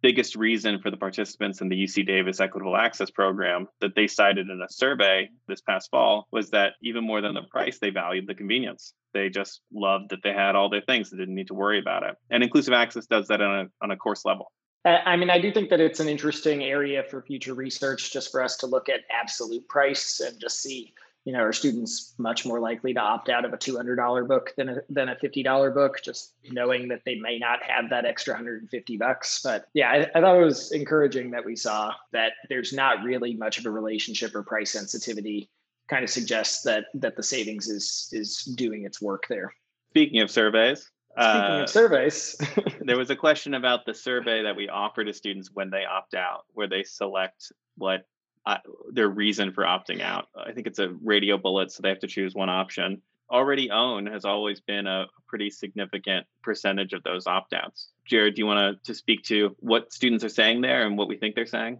biggest 0.02 0.34
reason 0.34 0.80
for 0.80 0.90
the 0.90 0.96
participants 0.96 1.60
in 1.60 1.68
the 1.68 1.76
UC 1.76 2.06
Davis 2.06 2.40
Equitable 2.40 2.76
Access 2.76 3.10
Program 3.10 3.68
that 3.80 3.94
they 3.94 4.08
cited 4.08 4.48
in 4.50 4.60
a 4.60 4.68
survey 4.68 5.30
this 5.46 5.60
past 5.60 5.90
fall 5.90 6.26
was 6.32 6.50
that 6.50 6.72
even 6.82 7.04
more 7.04 7.20
than 7.20 7.34
the 7.34 7.42
price, 7.50 7.78
they 7.78 7.90
valued 7.90 8.26
the 8.26 8.34
convenience. 8.34 8.94
They 9.14 9.28
just 9.28 9.60
loved 9.72 10.10
that 10.10 10.22
they 10.22 10.32
had 10.32 10.56
all 10.56 10.68
their 10.68 10.82
things. 10.82 11.10
They 11.10 11.18
didn't 11.18 11.36
need 11.36 11.48
to 11.48 11.54
worry 11.54 11.78
about 11.78 12.02
it. 12.02 12.16
And 12.30 12.42
inclusive 12.42 12.74
access 12.74 13.06
does 13.06 13.28
that 13.28 13.40
on 13.40 13.60
a, 13.60 13.84
on 13.84 13.90
a 13.92 13.96
course 13.96 14.24
level. 14.24 14.50
Uh, 14.84 14.98
I 15.04 15.16
mean, 15.16 15.30
I 15.30 15.40
do 15.40 15.52
think 15.52 15.70
that 15.70 15.80
it's 15.80 16.00
an 16.00 16.08
interesting 16.08 16.64
area 16.64 17.04
for 17.04 17.22
future 17.22 17.54
research 17.54 18.12
just 18.12 18.32
for 18.32 18.42
us 18.42 18.56
to 18.58 18.66
look 18.66 18.88
at 18.88 19.00
absolute 19.10 19.68
price 19.68 20.20
and 20.20 20.40
just 20.40 20.60
see, 20.60 20.92
you 21.24 21.32
know, 21.32 21.38
are 21.38 21.52
students 21.52 22.14
much 22.18 22.44
more 22.44 22.58
likely 22.58 22.92
to 22.94 23.00
opt 23.00 23.28
out 23.28 23.44
of 23.44 23.52
a 23.52 23.56
$200 23.56 24.26
book 24.26 24.52
than 24.56 24.70
a, 24.70 24.76
than 24.88 25.08
a 25.08 25.14
$50 25.14 25.72
book, 25.72 26.02
just 26.02 26.34
knowing 26.50 26.88
that 26.88 27.02
they 27.06 27.14
may 27.14 27.38
not 27.38 27.60
have 27.62 27.90
that 27.90 28.04
extra 28.04 28.34
150 28.34 28.96
bucks. 28.96 29.40
But 29.44 29.66
yeah, 29.72 29.90
I, 29.90 30.18
I 30.18 30.20
thought 30.20 30.36
it 30.36 30.44
was 30.44 30.72
encouraging 30.72 31.30
that 31.30 31.44
we 31.44 31.54
saw 31.54 31.92
that 32.12 32.32
there's 32.48 32.72
not 32.72 33.04
really 33.04 33.34
much 33.34 33.58
of 33.58 33.66
a 33.66 33.70
relationship 33.70 34.34
or 34.34 34.42
price 34.42 34.72
sensitivity 34.72 35.48
kind 35.88 36.04
of 36.04 36.10
suggests 36.10 36.62
that 36.62 36.86
that 36.94 37.16
the 37.16 37.22
savings 37.22 37.68
is 37.68 38.08
is 38.12 38.44
doing 38.56 38.84
its 38.84 39.00
work 39.00 39.26
there. 39.28 39.52
Speaking 39.90 40.22
of 40.22 40.30
surveys, 40.30 40.90
Speaking 41.12 41.40
uh, 41.40 41.60
of 41.64 41.68
surveys, 41.68 42.36
there 42.80 42.96
was 42.96 43.10
a 43.10 43.16
question 43.16 43.52
about 43.52 43.84
the 43.84 43.92
survey 43.92 44.44
that 44.44 44.56
we 44.56 44.70
offer 44.70 45.04
to 45.04 45.12
students 45.12 45.50
when 45.52 45.68
they 45.68 45.84
opt 45.84 46.14
out, 46.14 46.46
where 46.54 46.66
they 46.66 46.84
select 46.84 47.52
what 47.76 48.06
uh, 48.46 48.58
their 48.90 49.08
reason 49.08 49.52
for 49.52 49.64
opting 49.64 50.00
out. 50.00 50.28
I 50.34 50.52
think 50.52 50.66
it's 50.66 50.78
a 50.78 50.88
radio 51.02 51.36
bullet, 51.36 51.70
so 51.70 51.82
they 51.82 51.90
have 51.90 52.00
to 52.00 52.06
choose 52.06 52.34
one 52.34 52.48
option. 52.48 53.02
Already 53.30 53.70
own 53.70 54.06
has 54.06 54.24
always 54.24 54.60
been 54.60 54.86
a 54.86 55.06
pretty 55.28 55.50
significant 55.50 56.26
percentage 56.42 56.94
of 56.94 57.02
those 57.02 57.26
opt 57.26 57.52
outs. 57.52 57.88
Jared, 58.06 58.34
do 58.34 58.40
you 58.40 58.46
want 58.46 58.82
to 58.84 58.94
speak 58.94 59.22
to 59.24 59.54
what 59.60 59.92
students 59.92 60.24
are 60.24 60.30
saying 60.30 60.62
there 60.62 60.86
and 60.86 60.96
what 60.96 61.08
we 61.08 61.16
think 61.16 61.34
they're 61.34 61.46
saying? 61.46 61.78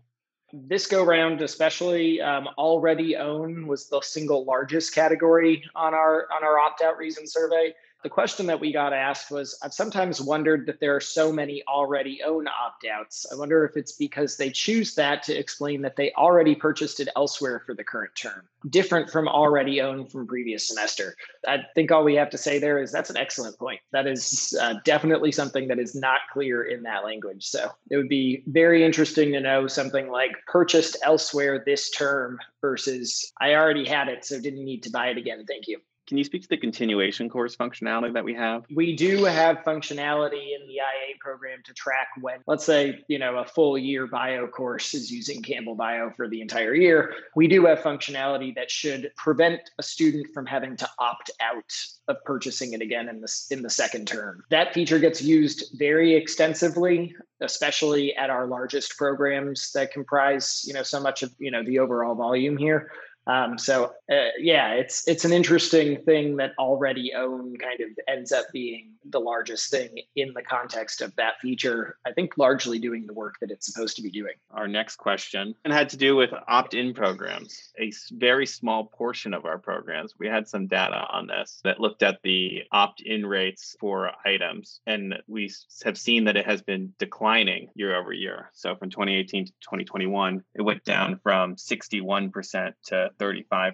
this 0.53 0.87
go 0.87 1.03
round 1.03 1.41
especially 1.41 2.21
um, 2.21 2.47
already 2.59 3.17
own 3.17 3.67
was 3.67 3.89
the 3.89 4.01
single 4.03 4.45
largest 4.45 4.95
category 4.95 5.65
on 5.75 5.95
our 5.95 6.29
on 6.31 6.45
our 6.45 6.59
opt 6.59 6.83
out 6.83 6.99
reason 6.99 7.27
survey 7.27 7.73
the 8.03 8.09
question 8.09 8.47
that 8.47 8.61
we 8.61 8.73
got 8.73 8.93
asked 8.93 9.31
was 9.31 9.57
I've 9.63 9.73
sometimes 9.73 10.21
wondered 10.21 10.67
that 10.67 10.81
there 10.81 10.95
are 10.97 11.01
so 11.01 11.33
many 11.33 11.63
already 11.69 12.21
own 12.25 12.49
opt 12.49 12.85
outs. 12.85 13.27
I 13.33 13.37
wonder 13.37 13.65
if 13.65 13.77
it's 13.77 13.93
because 13.93 14.37
they 14.37 14.51
choose 14.51 14.95
that 14.97 15.23
to 15.25 15.39
explain 15.39 15.83
that 15.83 15.97
they 15.97 16.13
already 16.13 16.55
purchased 16.55 17.01
it 17.01 17.09
elsewhere 17.15 17.63
for 17.65 17.75
the 17.75 17.85
current 17.85 18.13
term, 18.17 18.49
different 18.69 19.11
from 19.11 19.29
already 19.29 19.81
owned 19.81 20.11
from 20.11 20.27
previous 20.27 20.67
semester. 20.67 21.15
I 21.47 21.59
think 21.75 21.93
all 21.93 22.03
we 22.03 22.17
have 22.17 22.31
to 22.31 22.39
say 22.39 22.59
there 22.59 22.83
is 22.83 22.91
that's 22.91 23.11
an 23.11 23.17
excellent 23.17 23.59
point. 23.59 23.81
That 23.93 24.07
is 24.07 24.57
uh, 24.61 24.75
definitely 24.85 25.31
something 25.31 25.69
that 25.69 25.79
is 25.79 25.95
not 25.95 26.21
clear 26.33 26.65
in 26.65 26.83
that 26.83 27.05
language. 27.05 27.45
So 27.45 27.71
it 27.91 27.97
would 27.97 28.09
be 28.09 28.43
very 28.49 28.85
interesting 28.85 29.33
to 29.33 29.41
know 29.41 29.67
something 29.69 30.11
like 30.11 30.33
purchased 30.47 30.97
elsewhere 31.05 31.63
this 31.65 31.91
term 31.91 32.39
versus 32.61 33.33
I 33.41 33.55
already 33.55 33.87
had 33.87 34.09
it, 34.09 34.25
so 34.25 34.41
didn't 34.41 34.65
need 34.65 34.83
to 34.85 34.91
buy 34.91 35.09
it 35.09 35.19
again. 35.19 35.45
Thank 35.47 35.69
you. 35.69 35.81
Can 36.09 36.19
you 36.19 36.25
speak 36.25 36.43
to 36.43 36.49
the 36.49 36.57
continuation 36.57 37.29
course 37.29 37.57
functionality 37.57 38.13
that 38.13 38.25
we 38.25 38.35
have? 38.35 38.65
We 38.75 38.97
do 38.97 39.25
have 39.25 39.59
functionality 39.59 40.55
in 40.55 40.67
the 40.67 40.75
IA 40.75 41.15
program 41.21 41.61
to 41.65 41.73
track 41.75 42.09
when, 42.21 42.39
let's 42.47 42.65
say, 42.65 43.05
you 43.09 43.19
know, 43.19 43.39
a 43.39 43.45
full 43.45 43.79
year 43.79 44.07
bio 44.07 44.47
course 44.49 44.95
is 44.95 45.11
using 45.13 45.43
Campbell 45.43 45.77
Bio 45.77 46.11
for 46.11 46.29
the 46.29 46.41
entire 46.41 46.75
year. 46.75 47.15
We 47.37 47.47
do 47.47 47.67
have 47.67 47.79
functionality 47.81 48.55
that 48.57 48.71
should 48.71 49.13
prevent 49.17 49.61
a 49.79 49.83
student 49.83 50.27
from 50.35 50.45
having 50.45 50.77
to 50.79 50.89
opt 50.99 51.31
out 51.41 51.73
of 52.09 52.17
purchasing 52.25 52.73
it 52.73 52.83
again 52.83 53.09
in 53.09 53.21
the 53.21 53.33
in 53.51 53.63
the 53.63 53.71
second 53.71 54.09
term. 54.09 54.43
That 54.51 54.75
feature 54.75 54.99
gets 54.99 55.23
used 55.23 55.79
very 55.79 56.15
extensively, 56.15 57.15
especially 57.41 58.15
at 58.17 58.29
our 58.29 58.47
largest 58.47 58.97
programs 58.97 59.71
that 59.73 59.93
comprise, 59.93 60.65
you 60.67 60.75
know, 60.75 60.83
so 60.83 61.01
much 61.01 61.23
of, 61.23 61.33
you 61.39 61.51
know, 61.51 61.63
the 61.63 61.79
overall 61.79 62.17
volume 62.17 62.57
here. 62.57 62.91
Um, 63.27 63.59
so 63.59 63.93
uh, 64.11 64.31
yeah, 64.39 64.73
it's 64.73 65.07
it's 65.07 65.25
an 65.25 65.33
interesting 65.33 66.03
thing 66.03 66.37
that 66.37 66.53
already 66.59 67.13
own 67.15 67.57
kind 67.57 67.81
of 67.81 67.89
ends 68.09 68.33
up 68.33 68.47
being 68.53 68.93
the 69.05 69.21
largest 69.21 69.71
thing 69.71 69.91
in 70.17 70.33
the 70.35 70.43
context 70.43 71.01
of 71.01 71.15
that 71.17 71.35
feature. 71.41 71.99
I 72.07 72.13
think 72.13 72.37
largely 72.37 72.79
doing 72.79 73.07
the 73.07 73.13
work 73.13 73.37
that 73.41 73.51
it's 73.51 73.67
supposed 73.67 73.97
to 73.97 74.03
be 74.03 74.11
doing. 74.11 74.35
Our 74.51 74.69
next 74.69 74.97
question 74.97 75.55
and 75.65 75.73
had 75.73 75.89
to 75.91 75.97
do 75.97 76.17
with 76.17 76.31
opt-in 76.49 76.95
programs. 76.95 77.73
A 77.79 77.93
very 78.13 78.47
small 78.47 78.87
portion 78.87 79.35
of 79.35 79.45
our 79.45 79.59
programs. 79.59 80.15
We 80.19 80.29
had 80.29 80.49
some 80.49 80.67
data 80.67 81.07
on 81.11 81.27
this 81.27 81.61
that 81.65 81.81
looked 81.81 82.03
at 82.03 82.21
the 82.23 82.63
opt-in 82.73 83.27
rates 83.27 83.77
for 83.81 84.11
items, 84.25 84.81
and 84.87 85.15
we 85.27 85.53
have 85.85 85.99
seen 85.99 86.25
that 86.25 86.37
it 86.37 86.47
has 86.47 86.63
been 86.63 86.93
declining 86.99 87.69
year 87.75 87.97
over 87.97 88.13
year. 88.13 88.51
So 88.53 88.75
from 88.77 88.91
2018 88.91 89.47
to 89.47 89.53
2021, 89.61 90.43
it 90.55 90.63
went 90.63 90.85
down 90.85 91.21
from 91.23 91.57
61% 91.57 92.73
to 92.87 93.11
35%. 93.19 93.73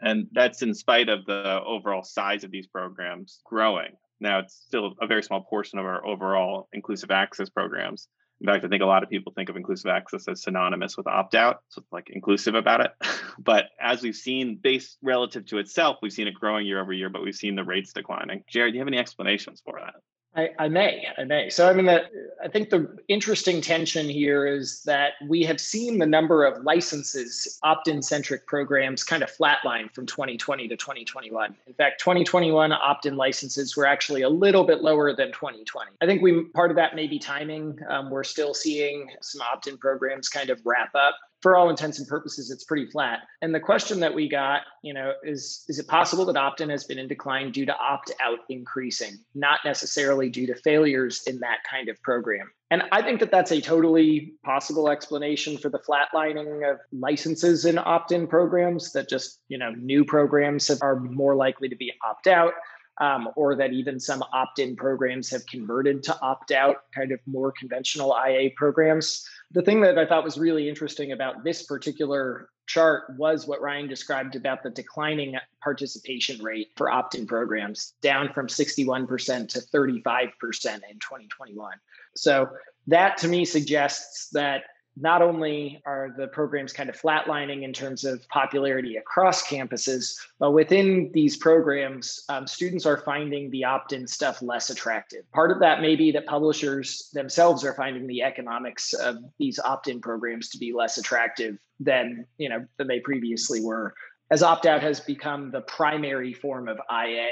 And 0.00 0.26
that's 0.32 0.62
in 0.62 0.74
spite 0.74 1.08
of 1.08 1.24
the 1.26 1.60
overall 1.64 2.02
size 2.02 2.44
of 2.44 2.50
these 2.50 2.66
programs 2.66 3.40
growing. 3.44 3.92
Now, 4.20 4.40
it's 4.40 4.54
still 4.54 4.94
a 5.00 5.06
very 5.06 5.22
small 5.22 5.42
portion 5.42 5.78
of 5.78 5.86
our 5.86 6.04
overall 6.06 6.68
inclusive 6.72 7.10
access 7.10 7.48
programs. 7.48 8.08
In 8.40 8.46
fact, 8.46 8.64
I 8.64 8.68
think 8.68 8.82
a 8.82 8.86
lot 8.86 9.02
of 9.02 9.08
people 9.08 9.32
think 9.32 9.48
of 9.48 9.56
inclusive 9.56 9.90
access 9.90 10.26
as 10.28 10.42
synonymous 10.42 10.96
with 10.96 11.06
opt 11.06 11.34
out. 11.34 11.60
So 11.68 11.80
it's 11.80 11.92
like 11.92 12.10
inclusive 12.10 12.54
about 12.54 12.80
it. 12.80 12.90
but 13.38 13.66
as 13.80 14.02
we've 14.02 14.14
seen, 14.14 14.58
based 14.62 14.98
relative 15.02 15.46
to 15.46 15.58
itself, 15.58 15.98
we've 16.02 16.12
seen 16.12 16.26
it 16.26 16.34
growing 16.34 16.66
year 16.66 16.80
over 16.80 16.92
year, 16.92 17.08
but 17.08 17.22
we've 17.22 17.34
seen 17.34 17.54
the 17.54 17.64
rates 17.64 17.92
declining. 17.92 18.42
Jared, 18.48 18.72
do 18.72 18.76
you 18.76 18.80
have 18.80 18.88
any 18.88 18.98
explanations 18.98 19.62
for 19.64 19.78
that? 19.80 19.94
I, 20.36 20.50
I, 20.58 20.68
may, 20.68 21.06
I 21.16 21.24
may. 21.24 21.48
So, 21.48 21.68
I 21.68 21.72
mean, 21.72 21.86
the, 21.86 22.04
I 22.42 22.48
think 22.48 22.70
the 22.70 22.96
interesting 23.06 23.60
tension 23.60 24.08
here 24.08 24.46
is 24.46 24.82
that 24.82 25.12
we 25.28 25.44
have 25.44 25.60
seen 25.60 25.98
the 25.98 26.06
number 26.06 26.44
of 26.44 26.64
licenses, 26.64 27.58
opt-in 27.62 28.02
centric 28.02 28.46
programs, 28.46 29.04
kind 29.04 29.22
of 29.22 29.30
flatline 29.30 29.92
from 29.94 30.06
2020 30.06 30.68
to 30.68 30.76
2021. 30.76 31.54
In 31.66 31.74
fact, 31.74 32.00
2021 32.00 32.72
opt-in 32.72 33.16
licenses 33.16 33.76
were 33.76 33.86
actually 33.86 34.22
a 34.22 34.28
little 34.28 34.64
bit 34.64 34.82
lower 34.82 35.14
than 35.14 35.30
2020. 35.30 35.92
I 36.00 36.06
think 36.06 36.20
we 36.20 36.44
part 36.46 36.70
of 36.70 36.76
that 36.76 36.96
may 36.96 37.06
be 37.06 37.18
timing. 37.18 37.78
Um, 37.88 38.10
we're 38.10 38.24
still 38.24 38.54
seeing 38.54 39.10
some 39.22 39.40
opt-in 39.40 39.78
programs 39.78 40.28
kind 40.28 40.50
of 40.50 40.60
wrap 40.64 40.94
up 40.96 41.14
for 41.44 41.58
all 41.58 41.68
intents 41.68 41.98
and 41.98 42.08
purposes, 42.08 42.50
it's 42.50 42.64
pretty 42.64 42.86
flat. 42.86 43.18
And 43.42 43.54
the 43.54 43.60
question 43.60 44.00
that 44.00 44.14
we 44.14 44.30
got, 44.30 44.62
you 44.82 44.94
know, 44.94 45.12
is 45.22 45.62
is 45.68 45.78
it 45.78 45.86
possible 45.86 46.24
that 46.24 46.38
opt-in 46.38 46.70
has 46.70 46.84
been 46.84 46.98
in 46.98 47.06
decline 47.06 47.52
due 47.52 47.66
to 47.66 47.76
opt-out 47.76 48.38
increasing, 48.48 49.18
not 49.34 49.60
necessarily 49.62 50.30
due 50.30 50.46
to 50.46 50.54
failures 50.54 51.22
in 51.26 51.40
that 51.40 51.58
kind 51.70 51.90
of 51.90 52.00
program? 52.00 52.50
And 52.70 52.84
I 52.92 53.02
think 53.02 53.20
that 53.20 53.30
that's 53.30 53.52
a 53.52 53.60
totally 53.60 54.32
possible 54.42 54.88
explanation 54.88 55.58
for 55.58 55.68
the 55.68 55.80
flatlining 55.80 56.68
of 56.68 56.78
licenses 56.98 57.66
in 57.66 57.76
opt-in 57.76 58.26
programs. 58.26 58.92
That 58.92 59.10
just, 59.10 59.38
you 59.48 59.58
know, 59.58 59.72
new 59.72 60.02
programs 60.02 60.70
are 60.80 60.98
more 60.98 61.36
likely 61.36 61.68
to 61.68 61.76
be 61.76 61.92
opt-out. 62.02 62.54
Um, 63.00 63.28
or 63.34 63.56
that 63.56 63.72
even 63.72 63.98
some 63.98 64.22
opt 64.32 64.60
in 64.60 64.76
programs 64.76 65.28
have 65.30 65.44
converted 65.46 66.04
to 66.04 66.20
opt 66.20 66.52
out, 66.52 66.84
kind 66.94 67.10
of 67.10 67.18
more 67.26 67.50
conventional 67.50 68.14
IA 68.16 68.50
programs. 68.54 69.28
The 69.50 69.62
thing 69.62 69.80
that 69.80 69.98
I 69.98 70.06
thought 70.06 70.22
was 70.22 70.38
really 70.38 70.68
interesting 70.68 71.10
about 71.10 71.42
this 71.42 71.64
particular 71.64 72.50
chart 72.66 73.04
was 73.16 73.46
what 73.46 73.60
Ryan 73.60 73.88
described 73.88 74.36
about 74.36 74.62
the 74.62 74.70
declining 74.70 75.36
participation 75.62 76.42
rate 76.42 76.68
for 76.76 76.90
opt 76.90 77.14
in 77.14 77.26
programs, 77.26 77.94
down 78.00 78.32
from 78.32 78.46
61% 78.46 79.48
to 79.48 79.58
35% 79.58 80.74
in 80.74 80.98
2021. 80.98 81.72
So 82.16 82.48
that 82.86 83.16
to 83.18 83.28
me 83.28 83.44
suggests 83.44 84.28
that 84.30 84.64
not 84.96 85.22
only 85.22 85.82
are 85.84 86.14
the 86.16 86.28
programs 86.28 86.72
kind 86.72 86.88
of 86.88 87.00
flatlining 87.00 87.62
in 87.62 87.72
terms 87.72 88.04
of 88.04 88.26
popularity 88.28 88.96
across 88.96 89.42
campuses, 89.46 90.16
but 90.38 90.52
within 90.52 91.10
these 91.12 91.36
programs, 91.36 92.24
um, 92.28 92.46
students 92.46 92.86
are 92.86 92.98
finding 92.98 93.50
the 93.50 93.64
opt 93.64 93.92
in 93.92 94.06
stuff 94.06 94.40
less 94.40 94.70
attractive. 94.70 95.30
Part 95.32 95.50
of 95.50 95.58
that 95.60 95.80
may 95.80 95.96
be 95.96 96.12
that 96.12 96.26
publishers 96.26 97.10
themselves 97.12 97.64
are 97.64 97.74
finding 97.74 98.06
the 98.06 98.22
economics 98.22 98.92
of 98.92 99.16
these 99.38 99.58
opt 99.58 99.88
in 99.88 100.00
programs 100.00 100.48
to 100.50 100.58
be 100.58 100.72
less 100.72 100.96
attractive 100.96 101.58
than, 101.80 102.24
you 102.38 102.48
know, 102.48 102.64
than 102.76 102.86
they 102.86 103.00
previously 103.00 103.60
were. 103.60 103.94
As 104.30 104.42
opt 104.42 104.64
out 104.64 104.82
has 104.82 105.00
become 105.00 105.50
the 105.50 105.60
primary 105.62 106.32
form 106.32 106.68
of 106.68 106.78
IA, 106.90 107.28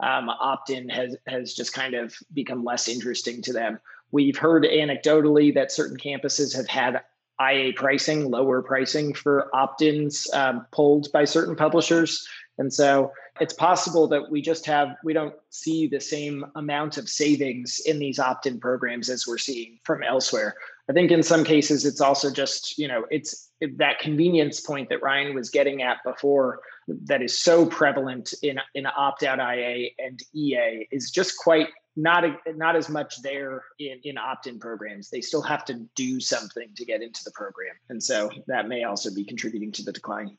um, 0.00 0.28
opt 0.28 0.70
in 0.70 0.88
has, 0.88 1.16
has 1.28 1.54
just 1.54 1.72
kind 1.72 1.94
of 1.94 2.14
become 2.32 2.64
less 2.64 2.88
interesting 2.88 3.40
to 3.42 3.52
them. 3.52 3.78
We've 4.14 4.38
heard 4.38 4.62
anecdotally 4.62 5.52
that 5.54 5.72
certain 5.72 5.96
campuses 5.96 6.54
have 6.54 6.68
had 6.68 7.02
IA 7.40 7.72
pricing, 7.72 8.30
lower 8.30 8.62
pricing 8.62 9.12
for 9.12 9.50
opt 9.52 9.82
ins 9.82 10.32
um, 10.32 10.64
pulled 10.70 11.10
by 11.10 11.24
certain 11.24 11.56
publishers. 11.56 12.24
And 12.56 12.72
so 12.72 13.10
it's 13.40 13.54
possible 13.54 14.06
that 14.06 14.30
we 14.30 14.40
just 14.40 14.66
have, 14.66 14.94
we 15.02 15.14
don't 15.14 15.34
see 15.50 15.88
the 15.88 15.98
same 15.98 16.46
amount 16.54 16.96
of 16.96 17.08
savings 17.08 17.80
in 17.86 17.98
these 17.98 18.20
opt 18.20 18.46
in 18.46 18.60
programs 18.60 19.10
as 19.10 19.26
we're 19.26 19.36
seeing 19.36 19.80
from 19.82 20.04
elsewhere. 20.04 20.54
I 20.88 20.92
think 20.92 21.10
in 21.10 21.24
some 21.24 21.42
cases, 21.42 21.84
it's 21.84 22.00
also 22.00 22.30
just, 22.30 22.78
you 22.78 22.86
know, 22.86 23.06
it's 23.10 23.50
that 23.78 23.98
convenience 23.98 24.60
point 24.60 24.90
that 24.90 25.02
Ryan 25.02 25.34
was 25.34 25.50
getting 25.50 25.82
at 25.82 25.96
before 26.04 26.60
that 26.86 27.20
is 27.20 27.36
so 27.36 27.66
prevalent 27.66 28.32
in, 28.44 28.60
in 28.76 28.86
opt 28.86 29.24
out 29.24 29.40
IA 29.40 29.88
and 29.98 30.22
EA 30.32 30.86
is 30.92 31.10
just 31.10 31.36
quite 31.36 31.66
not 31.96 32.24
a, 32.24 32.36
not 32.54 32.76
as 32.76 32.88
much 32.88 33.22
there 33.22 33.62
in, 33.78 34.00
in 34.04 34.18
opt-in 34.18 34.58
programs. 34.58 35.10
They 35.10 35.20
still 35.20 35.42
have 35.42 35.64
to 35.66 35.86
do 35.94 36.20
something 36.20 36.68
to 36.76 36.84
get 36.84 37.02
into 37.02 37.22
the 37.24 37.32
program, 37.32 37.74
and 37.88 38.02
so 38.02 38.30
that 38.46 38.68
may 38.68 38.84
also 38.84 39.14
be 39.14 39.24
contributing 39.24 39.72
to 39.72 39.82
the 39.82 39.92
decline. 39.92 40.36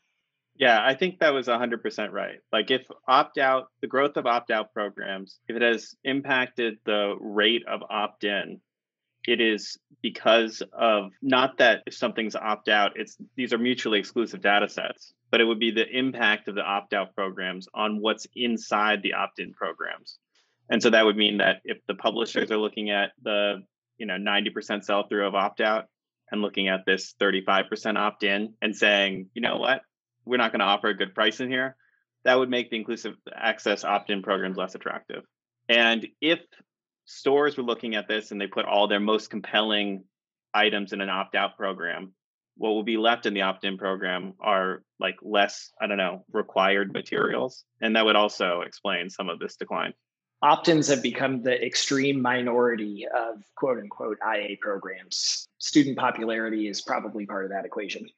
Yeah, 0.58 0.80
I 0.82 0.94
think 0.94 1.18
that 1.18 1.34
was 1.34 1.48
100% 1.48 2.12
right. 2.12 2.38
Like 2.50 2.70
if 2.70 2.86
opt 3.06 3.36
out, 3.38 3.68
the 3.82 3.86
growth 3.86 4.16
of 4.16 4.26
opt 4.26 4.50
out 4.50 4.72
programs, 4.72 5.38
if 5.48 5.56
it 5.56 5.62
has 5.62 5.94
impacted 6.02 6.78
the 6.84 7.14
rate 7.20 7.64
of 7.68 7.82
opt 7.90 8.24
in, 8.24 8.60
it 9.26 9.40
is 9.40 9.76
because 10.02 10.62
of 10.72 11.10
not 11.20 11.58
that 11.58 11.82
if 11.86 11.94
something's 11.94 12.36
opt 12.36 12.68
out, 12.68 12.92
it's 12.94 13.16
these 13.36 13.52
are 13.52 13.58
mutually 13.58 13.98
exclusive 13.98 14.40
data 14.40 14.68
sets, 14.68 15.12
but 15.30 15.40
it 15.40 15.44
would 15.44 15.58
be 15.58 15.72
the 15.72 15.88
impact 15.88 16.48
of 16.48 16.54
the 16.54 16.62
opt 16.62 16.94
out 16.94 17.14
programs 17.14 17.68
on 17.74 18.00
what's 18.00 18.26
inside 18.34 19.02
the 19.02 19.14
opt 19.14 19.40
in 19.40 19.52
programs. 19.52 20.18
And 20.68 20.82
so 20.82 20.90
that 20.90 21.04
would 21.04 21.16
mean 21.16 21.38
that 21.38 21.60
if 21.64 21.78
the 21.86 21.94
publishers 21.94 22.50
are 22.50 22.58
looking 22.58 22.90
at 22.90 23.12
the, 23.22 23.62
you 23.98 24.06
know, 24.06 24.14
90% 24.14 24.84
sell 24.84 25.06
through 25.06 25.26
of 25.26 25.34
opt 25.34 25.60
out 25.60 25.86
and 26.30 26.42
looking 26.42 26.68
at 26.68 26.84
this 26.86 27.14
35% 27.20 27.96
opt 27.96 28.24
in 28.24 28.54
and 28.60 28.74
saying, 28.74 29.28
you 29.34 29.42
know 29.42 29.58
what, 29.58 29.82
we're 30.24 30.38
not 30.38 30.52
going 30.52 30.60
to 30.60 30.66
offer 30.66 30.88
a 30.88 30.96
good 30.96 31.14
price 31.14 31.40
in 31.40 31.48
here, 31.48 31.76
that 32.24 32.38
would 32.38 32.50
make 32.50 32.70
the 32.70 32.76
inclusive 32.76 33.14
access 33.32 33.84
opt 33.84 34.10
in 34.10 34.22
programs 34.22 34.56
less 34.56 34.74
attractive. 34.74 35.22
And 35.68 36.06
if 36.20 36.40
stores 37.04 37.56
were 37.56 37.62
looking 37.62 37.94
at 37.94 38.08
this 38.08 38.32
and 38.32 38.40
they 38.40 38.48
put 38.48 38.66
all 38.66 38.88
their 38.88 39.00
most 39.00 39.30
compelling 39.30 40.04
items 40.52 40.92
in 40.92 41.00
an 41.00 41.08
opt 41.08 41.36
out 41.36 41.56
program, 41.56 42.12
what 42.56 42.70
will 42.70 42.82
be 42.82 42.96
left 42.96 43.26
in 43.26 43.34
the 43.34 43.42
opt 43.42 43.64
in 43.64 43.78
program 43.78 44.32
are 44.40 44.82
like 44.98 45.16
less, 45.22 45.70
I 45.80 45.86
don't 45.86 45.98
know, 45.98 46.24
required 46.32 46.92
materials. 46.92 47.64
And 47.80 47.94
that 47.94 48.04
would 48.04 48.16
also 48.16 48.62
explain 48.62 49.10
some 49.10 49.28
of 49.28 49.38
this 49.38 49.56
decline 49.56 49.92
opt-ins 50.42 50.88
have 50.88 51.02
become 51.02 51.42
the 51.42 51.64
extreme 51.64 52.20
minority 52.20 53.06
of 53.06 53.42
quote 53.54 53.78
unquote 53.78 54.18
IA 54.22 54.56
programs. 54.60 55.48
Student 55.58 55.98
popularity 55.98 56.68
is 56.68 56.82
probably 56.82 57.26
part 57.26 57.44
of 57.44 57.50
that 57.50 57.64
equation. 57.64 58.08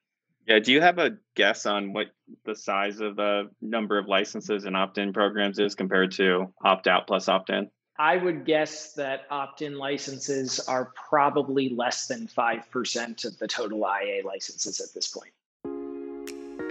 Yeah, 0.46 0.60
do 0.60 0.72
you 0.72 0.80
have 0.80 0.98
a 0.98 1.18
guess 1.36 1.66
on 1.66 1.92
what 1.92 2.06
the 2.46 2.54
size 2.54 3.00
of 3.00 3.16
the 3.16 3.50
number 3.60 3.98
of 3.98 4.08
licenses 4.08 4.64
and 4.64 4.76
opt-in 4.76 5.12
programs 5.12 5.58
is 5.58 5.74
compared 5.74 6.12
to 6.12 6.52
opt-out 6.64 7.06
plus 7.06 7.28
opt-in? 7.28 7.70
I 7.98 8.16
would 8.16 8.46
guess 8.46 8.92
that 8.94 9.26
opt-in 9.28 9.76
licenses 9.76 10.60
are 10.60 10.92
probably 11.08 11.68
less 11.68 12.06
than 12.06 12.28
5% 12.28 13.24
of 13.24 13.38
the 13.38 13.48
total 13.48 13.80
IA 13.80 14.24
licenses 14.24 14.80
at 14.80 14.94
this 14.94 15.08
point. 15.08 15.32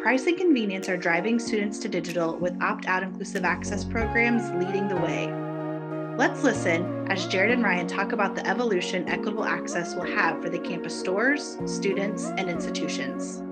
Price 0.07 0.25
and 0.25 0.37
convenience 0.37 0.87
are 0.87 0.95
driving 0.95 1.37
students 1.37 1.77
to 1.79 1.89
digital 1.89 2.37
with 2.37 2.55
opt 2.61 2.85
out 2.85 3.03
inclusive 3.03 3.43
access 3.43 3.83
programs 3.83 4.49
leading 4.51 4.87
the 4.87 4.95
way. 4.95 5.27
Let's 6.17 6.45
listen 6.45 7.11
as 7.11 7.27
Jared 7.27 7.51
and 7.51 7.61
Ryan 7.61 7.87
talk 7.87 8.13
about 8.13 8.33
the 8.33 8.47
evolution 8.47 9.05
equitable 9.09 9.43
access 9.43 9.95
will 9.95 10.05
have 10.05 10.41
for 10.41 10.49
the 10.49 10.59
campus 10.59 10.97
stores, 10.97 11.57
students, 11.65 12.27
and 12.37 12.49
institutions. 12.49 13.43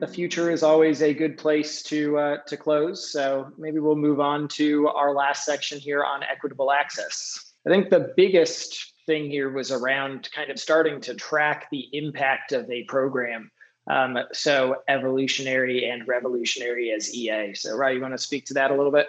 the 0.00 0.06
future 0.06 0.50
is 0.50 0.62
always 0.62 1.02
a 1.02 1.14
good 1.14 1.38
place 1.38 1.82
to 1.82 2.18
uh, 2.18 2.36
to 2.46 2.58
close. 2.58 3.10
So 3.10 3.52
maybe 3.56 3.78
we'll 3.78 3.96
move 3.96 4.20
on 4.20 4.48
to 4.48 4.88
our 4.88 5.14
last 5.14 5.46
section 5.46 5.78
here 5.78 6.04
on 6.04 6.22
equitable 6.22 6.72
access. 6.72 7.52
I 7.66 7.70
think 7.70 7.88
the 7.88 8.12
biggest 8.16 8.94
thing 9.10 9.28
here 9.28 9.50
was 9.50 9.72
around 9.72 10.30
kind 10.30 10.52
of 10.52 10.58
starting 10.60 11.00
to 11.00 11.14
track 11.14 11.66
the 11.72 11.88
impact 11.92 12.52
of 12.52 12.70
a 12.70 12.84
program. 12.84 13.50
Um, 13.90 14.16
so 14.32 14.76
evolutionary 14.86 15.90
and 15.90 16.06
revolutionary 16.06 16.92
as 16.92 17.12
EA. 17.12 17.52
So, 17.54 17.74
Ryan, 17.74 17.96
you 17.96 18.02
want 18.02 18.14
to 18.14 18.18
speak 18.18 18.44
to 18.46 18.54
that 18.54 18.70
a 18.70 18.74
little 18.76 18.92
bit? 18.92 19.08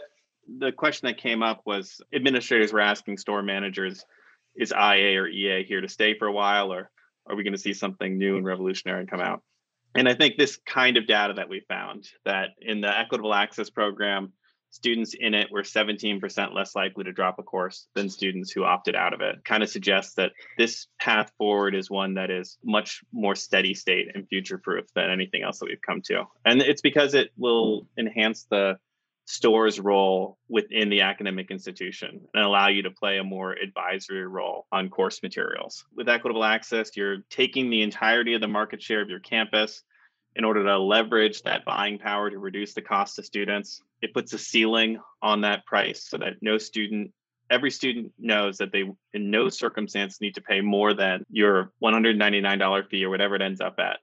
The 0.57 0.71
question 0.71 1.05
that 1.05 1.19
came 1.19 1.43
up 1.43 1.61
was 1.65 2.01
administrators 2.11 2.73
were 2.73 2.79
asking 2.79 3.19
store 3.19 3.43
managers, 3.43 4.03
is 4.55 4.71
IA 4.71 5.21
or 5.21 5.27
EA 5.27 5.63
here 5.63 5.81
to 5.81 5.87
stay 5.87 6.17
for 6.17 6.27
a 6.27 6.31
while, 6.31 6.73
or 6.73 6.89
are 7.27 7.35
we 7.35 7.43
going 7.43 7.53
to 7.53 7.59
see 7.59 7.73
something 7.73 8.17
new 8.17 8.37
and 8.37 8.45
revolutionary 8.45 9.05
come 9.05 9.21
out? 9.21 9.43
And 9.93 10.09
I 10.09 10.15
think 10.15 10.35
this 10.35 10.57
kind 10.65 10.97
of 10.97 11.05
data 11.05 11.35
that 11.35 11.47
we 11.47 11.59
found 11.59 12.07
that 12.25 12.49
in 12.59 12.81
the 12.81 12.97
equitable 12.97 13.35
access 13.35 13.69
program, 13.69 14.33
students 14.71 15.13
in 15.13 15.33
it 15.33 15.51
were 15.51 15.61
17% 15.61 16.53
less 16.53 16.75
likely 16.75 17.03
to 17.03 17.11
drop 17.11 17.37
a 17.39 17.43
course 17.43 17.87
than 17.93 18.09
students 18.09 18.51
who 18.51 18.63
opted 18.63 18.95
out 18.95 19.13
of 19.13 19.21
it. 19.21 19.43
Kind 19.45 19.63
of 19.63 19.69
suggests 19.69 20.15
that 20.15 20.31
this 20.57 20.87
path 20.99 21.31
forward 21.37 21.75
is 21.75 21.89
one 21.89 22.15
that 22.15 22.31
is 22.31 22.57
much 22.63 23.03
more 23.11 23.35
steady 23.35 23.73
state 23.73 24.07
and 24.15 24.27
future 24.27 24.57
proof 24.57 24.85
than 24.95 25.11
anything 25.11 25.43
else 25.43 25.59
that 25.59 25.67
we've 25.67 25.81
come 25.81 26.01
to. 26.03 26.23
And 26.45 26.61
it's 26.61 26.81
because 26.81 27.13
it 27.13 27.31
will 27.37 27.87
enhance 27.97 28.47
the 28.49 28.77
store's 29.25 29.79
role 29.79 30.37
within 30.49 30.89
the 30.89 31.01
academic 31.01 31.51
institution 31.51 32.21
and 32.33 32.43
allow 32.43 32.67
you 32.67 32.83
to 32.83 32.91
play 32.91 33.17
a 33.17 33.23
more 33.23 33.53
advisory 33.53 34.25
role 34.25 34.67
on 34.71 34.89
course 34.89 35.21
materials. 35.21 35.85
With 35.95 36.09
equitable 36.09 36.43
access, 36.43 36.97
you're 36.97 37.17
taking 37.29 37.69
the 37.69 37.81
entirety 37.81 38.33
of 38.33 38.41
the 38.41 38.47
market 38.47 38.81
share 38.81 39.01
of 39.01 39.09
your 39.09 39.19
campus 39.19 39.83
in 40.35 40.43
order 40.43 40.63
to 40.63 40.79
leverage 40.79 41.41
that 41.43 41.65
buying 41.65 41.99
power 41.99 42.29
to 42.29 42.37
reduce 42.37 42.73
the 42.73 42.81
cost 42.81 43.15
to 43.15 43.23
students. 43.23 43.81
It 44.01 44.13
puts 44.13 44.33
a 44.33 44.37
ceiling 44.37 44.99
on 45.21 45.41
that 45.41 45.65
price 45.65 46.07
so 46.09 46.17
that 46.17 46.35
no 46.41 46.57
student, 46.57 47.11
every 47.49 47.71
student 47.71 48.13
knows 48.17 48.57
that 48.57 48.71
they 48.71 48.83
in 49.13 49.31
no 49.31 49.49
circumstance 49.49 50.21
need 50.21 50.35
to 50.35 50.41
pay 50.41 50.61
more 50.61 50.93
than 50.93 51.25
your 51.29 51.71
$199 51.83 52.89
fee 52.89 53.03
or 53.03 53.09
whatever 53.09 53.35
it 53.35 53.41
ends 53.41 53.61
up 53.61 53.75
at 53.79 53.97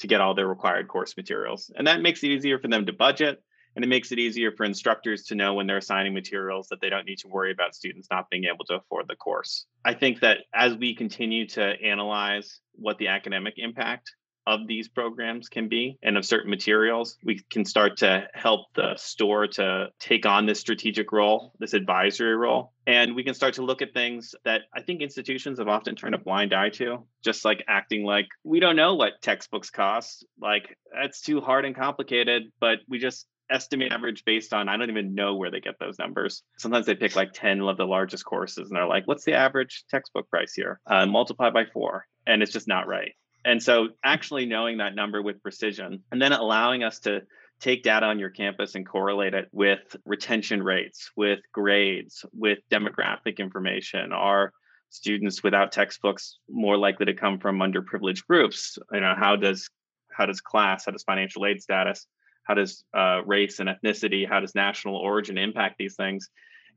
to 0.00 0.06
get 0.06 0.20
all 0.20 0.34
their 0.34 0.46
required 0.46 0.88
course 0.88 1.16
materials. 1.16 1.70
And 1.74 1.86
that 1.86 2.00
makes 2.00 2.22
it 2.22 2.28
easier 2.28 2.58
for 2.58 2.68
them 2.68 2.86
to 2.86 2.92
budget 2.92 3.42
and 3.76 3.84
it 3.84 3.88
makes 3.88 4.10
it 4.10 4.18
easier 4.18 4.50
for 4.52 4.64
instructors 4.64 5.24
to 5.24 5.34
know 5.34 5.54
when 5.54 5.66
they're 5.66 5.76
assigning 5.76 6.12
materials 6.12 6.68
that 6.68 6.80
they 6.80 6.90
don't 6.90 7.06
need 7.06 7.18
to 7.18 7.28
worry 7.28 7.52
about 7.52 7.74
students 7.74 8.08
not 8.10 8.28
being 8.28 8.44
able 8.44 8.64
to 8.64 8.74
afford 8.74 9.06
the 9.08 9.16
course. 9.16 9.66
I 9.84 9.94
think 9.94 10.20
that 10.20 10.38
as 10.52 10.74
we 10.74 10.94
continue 10.94 11.46
to 11.48 11.62
analyze 11.62 12.60
what 12.74 12.98
the 12.98 13.08
academic 13.08 13.54
impact 13.58 14.12
of 14.46 14.66
these 14.66 14.88
programs 14.88 15.48
can 15.48 15.68
be 15.68 15.98
and 16.02 16.16
of 16.16 16.24
certain 16.24 16.50
materials, 16.50 17.16
we 17.24 17.40
can 17.50 17.64
start 17.64 17.98
to 17.98 18.28
help 18.34 18.66
the 18.74 18.94
store 18.96 19.46
to 19.46 19.88
take 19.98 20.26
on 20.26 20.46
this 20.46 20.60
strategic 20.60 21.12
role, 21.12 21.52
this 21.58 21.74
advisory 21.74 22.36
role. 22.36 22.72
And 22.86 23.14
we 23.14 23.22
can 23.22 23.34
start 23.34 23.54
to 23.54 23.62
look 23.62 23.82
at 23.82 23.94
things 23.94 24.34
that 24.44 24.62
I 24.74 24.82
think 24.82 25.00
institutions 25.00 25.58
have 25.58 25.68
often 25.68 25.94
turned 25.94 26.14
a 26.14 26.18
blind 26.18 26.52
eye 26.52 26.70
to, 26.70 27.04
just 27.22 27.44
like 27.44 27.64
acting 27.68 28.04
like 28.04 28.26
we 28.42 28.60
don't 28.60 28.76
know 28.76 28.94
what 28.94 29.22
textbooks 29.22 29.70
cost. 29.70 30.26
Like 30.40 30.76
that's 30.92 31.20
too 31.20 31.40
hard 31.40 31.64
and 31.64 31.76
complicated, 31.76 32.44
but 32.58 32.78
we 32.88 32.98
just 32.98 33.26
estimate 33.50 33.92
average 33.92 34.24
based 34.24 34.54
on 34.54 34.68
I 34.68 34.76
don't 34.76 34.90
even 34.90 35.14
know 35.14 35.34
where 35.34 35.50
they 35.50 35.60
get 35.60 35.78
those 35.78 35.98
numbers. 35.98 36.42
Sometimes 36.58 36.86
they 36.86 36.94
pick 36.94 37.16
like 37.16 37.32
10 37.32 37.60
of 37.62 37.76
the 37.76 37.84
largest 37.84 38.24
courses 38.24 38.68
and 38.70 38.76
they're 38.76 38.86
like, 38.86 39.06
what's 39.06 39.24
the 39.24 39.34
average 39.34 39.84
textbook 39.90 40.28
price 40.30 40.54
here? 40.54 40.80
Uh, 40.86 41.06
multiply 41.06 41.50
by 41.50 41.64
four. 41.64 42.06
And 42.26 42.42
it's 42.42 42.52
just 42.52 42.68
not 42.68 42.86
right. 42.86 43.12
And 43.44 43.62
so 43.62 43.88
actually 44.04 44.46
knowing 44.46 44.78
that 44.78 44.94
number 44.94 45.22
with 45.22 45.42
precision 45.42 46.02
and 46.12 46.20
then 46.20 46.32
allowing 46.32 46.82
us 46.82 46.98
to 47.00 47.22
take 47.60 47.82
data 47.82 48.06
on 48.06 48.18
your 48.18 48.30
campus 48.30 48.74
and 48.74 48.86
correlate 48.86 49.34
it 49.34 49.48
with 49.52 49.96
retention 50.04 50.62
rates, 50.62 51.10
with 51.16 51.40
grades, 51.52 52.24
with 52.32 52.58
demographic 52.70 53.38
information. 53.38 54.12
Are 54.12 54.52
students 54.88 55.42
without 55.42 55.72
textbooks 55.72 56.38
more 56.48 56.76
likely 56.76 57.06
to 57.06 57.14
come 57.14 57.38
from 57.38 57.58
underprivileged 57.58 58.26
groups? 58.26 58.78
You 58.92 59.00
know, 59.00 59.14
how 59.16 59.36
does 59.36 59.68
how 60.12 60.26
does 60.26 60.40
class, 60.40 60.86
how 60.86 60.92
does 60.92 61.04
financial 61.04 61.46
aid 61.46 61.62
status, 61.62 62.06
how 62.44 62.54
does 62.54 62.84
uh, 62.96 63.22
race 63.24 63.60
and 63.60 63.68
ethnicity, 63.68 64.28
how 64.28 64.40
does 64.40 64.54
national 64.54 64.96
origin 64.96 65.38
impact 65.38 65.76
these 65.78 65.94
things? 65.94 66.28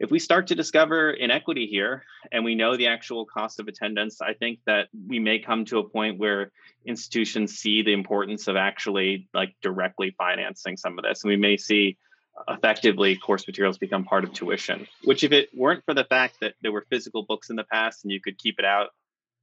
If 0.04 0.12
we 0.12 0.20
start 0.20 0.48
to 0.48 0.56
discover 0.56 1.12
inequity 1.12 1.66
here 1.66 2.04
and 2.30 2.44
we 2.44 2.56
know 2.56 2.76
the 2.76 2.88
actual 2.88 3.26
cost 3.26 3.62
of 3.62 3.70
attendance, 3.70 4.22
I 4.22 4.34
think 4.34 4.60
that 4.66 4.90
we 5.08 5.18
may 5.18 5.40
come 5.40 5.64
to 5.66 5.80
a 5.80 5.90
point 5.90 6.20
where 6.20 6.52
institutions 6.86 7.54
see 7.54 7.84
the 7.84 7.94
importance 7.94 8.50
of 8.50 8.58
actually 8.58 9.30
like 9.34 9.56
directly 9.62 10.14
financing 10.18 10.76
some 10.76 11.00
of 11.00 11.06
this. 11.06 11.24
And 11.24 11.30
we 11.30 11.38
may 11.38 11.56
see 11.56 11.98
effectively 12.50 13.16
course 13.16 13.48
materials 13.48 13.78
become 13.78 14.04
part 14.04 14.26
of 14.26 14.34
tuition, 14.34 14.88
which 15.06 15.24
if 15.24 15.32
it 15.32 15.48
weren't 15.56 15.86
for 15.86 15.94
the 15.94 16.04
fact 16.04 16.36
that 16.42 16.56
there 16.62 16.74
were 16.74 16.86
physical 16.90 17.24
books 17.24 17.50
in 17.50 17.56
the 17.56 17.64
past 17.64 18.04
and 18.04 18.12
you 18.12 18.20
could 18.20 18.38
keep 18.38 18.60
it 18.60 18.66
out 18.66 18.90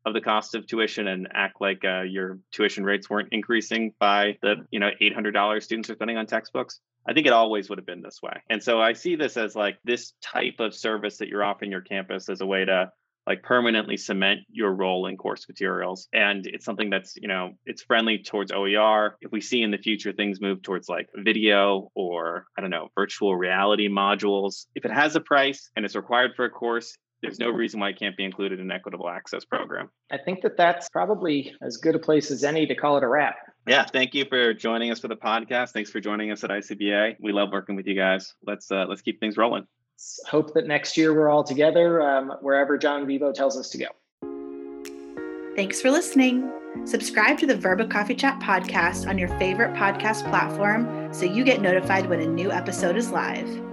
of 0.05 0.13
the 0.13 0.21
cost 0.21 0.55
of 0.55 0.67
tuition 0.67 1.09
and 1.09 1.29
act 1.33 1.59
like 1.63 1.87
uh, 1.87 2.03
your 2.03 2.39
tuition 2.53 2.85
rates 2.85 3.09
weren't 3.09 3.29
increasing 3.33 3.95
by 3.99 4.37
the 4.43 4.67
you 4.71 4.81
know 4.81 4.91
$800 5.01 5.63
students 5.63 5.89
are 5.89 5.95
spending 5.95 6.19
on 6.19 6.27
textbooks 6.27 6.81
I 7.11 7.13
think 7.13 7.27
it 7.27 7.33
always 7.33 7.69
would 7.69 7.79
have 7.79 7.87
been 7.87 8.03
this 8.03 8.23
way. 8.23 8.41
And 8.49 8.63
so 8.63 8.81
I 8.81 8.93
see 8.93 9.17
this 9.17 9.37
as 9.37 9.57
like 9.57 9.79
this 9.83 10.13
type 10.23 10.61
of 10.61 10.73
service 10.73 11.17
that 11.17 11.27
you're 11.27 11.43
offering 11.43 11.73
your 11.73 11.81
campus 11.81 12.29
as 12.29 12.41
a 12.41 12.47
way 12.47 12.65
to 12.65 12.93
like 13.27 13.43
permanently 13.43 13.97
cement 13.97 14.41
your 14.49 14.73
role 14.73 15.07
in 15.07 15.17
course 15.17 15.49
materials. 15.49 16.07
And 16.13 16.47
it's 16.47 16.65
something 16.65 16.89
that's, 16.89 17.17
you 17.17 17.27
know, 17.27 17.55
it's 17.67 17.83
friendly 17.83 18.19
towards 18.19 18.53
OER. 18.53 19.17
If 19.21 19.33
we 19.33 19.41
see 19.41 19.61
in 19.63 19.73
the 19.73 19.79
future 19.79 20.13
things 20.13 20.41
move 20.41 20.63
towards 20.63 20.89
like 20.89 21.09
video 21.17 21.91
or 21.97 22.47
I 22.57 22.61
don't 22.61 22.71
know, 22.71 22.91
virtual 22.95 23.35
reality 23.35 23.89
modules, 23.89 24.67
if 24.77 24.85
it 24.85 24.93
has 24.93 25.17
a 25.17 25.21
price 25.21 25.69
and 25.75 25.85
it's 25.85 25.97
required 25.97 26.33
for 26.37 26.45
a 26.45 26.51
course, 26.51 26.97
there's 27.23 27.39
no 27.39 27.51
reason 27.51 27.81
why 27.81 27.91
it 27.91 27.99
can't 27.99 28.17
be 28.17 28.25
included 28.25 28.61
in 28.61 28.67
an 28.67 28.73
equitable 28.73 29.09
access 29.09 29.45
program. 29.45 29.91
I 30.11 30.19
think 30.19 30.43
that 30.43 30.57
that's 30.57 30.89
probably 30.89 31.55
as 31.63 31.77
good 31.77 31.95
a 31.95 31.99
place 31.99 32.31
as 32.31 32.45
any 32.45 32.67
to 32.67 32.75
call 32.75 32.97
it 32.97 33.05
a 33.05 33.09
wrap. 33.09 33.37
Yeah, 33.67 33.85
thank 33.85 34.15
you 34.15 34.25
for 34.25 34.55
joining 34.55 34.91
us 34.91 35.01
for 35.01 35.09
the 35.09 35.17
podcast. 35.17 35.71
Thanks 35.71 35.91
for 35.91 36.01
joining 36.01 36.31
us 36.31 36.43
at 36.45 36.51
ICBA. 36.51 37.17
We 37.21 37.33
love 37.33 37.51
working 37.53 37.77
with 37.77 37.87
you 37.87 37.95
guys. 37.95 38.35
Let's 38.47 38.71
uh, 38.71 38.87
let's 38.89 39.03
keep 39.03 39.21
things 39.21 39.37
rolling. 39.37 39.67
Hope 40.27 40.55
that 40.55 40.67
next 40.67 40.97
year 40.97 41.13
we're 41.15 41.29
all 41.29 41.45
together 41.45 42.01
um, 42.01 42.33
wherever 42.41 42.79
John 42.79 43.07
Vivo 43.07 43.33
tells 43.33 43.59
us 43.59 43.69
to 43.71 43.79
go. 43.79 45.55
Thanks 45.57 45.81
for 45.81 45.91
listening. 45.91 46.51
Subscribe 46.85 47.39
to 47.39 47.47
the 47.47 47.57
Verba 47.57 47.87
Coffee 47.87 48.15
Chat 48.15 48.41
podcast 48.41 49.07
on 49.09 49.19
your 49.19 49.29
favorite 49.39 49.75
podcast 49.75 50.29
platform 50.31 51.13
so 51.13 51.27
you 51.27 51.45
get 51.45 51.61
notified 51.61 52.09
when 52.09 52.21
a 52.21 52.27
new 52.27 52.51
episode 52.51 52.97
is 52.97 53.11
live. 53.11 53.70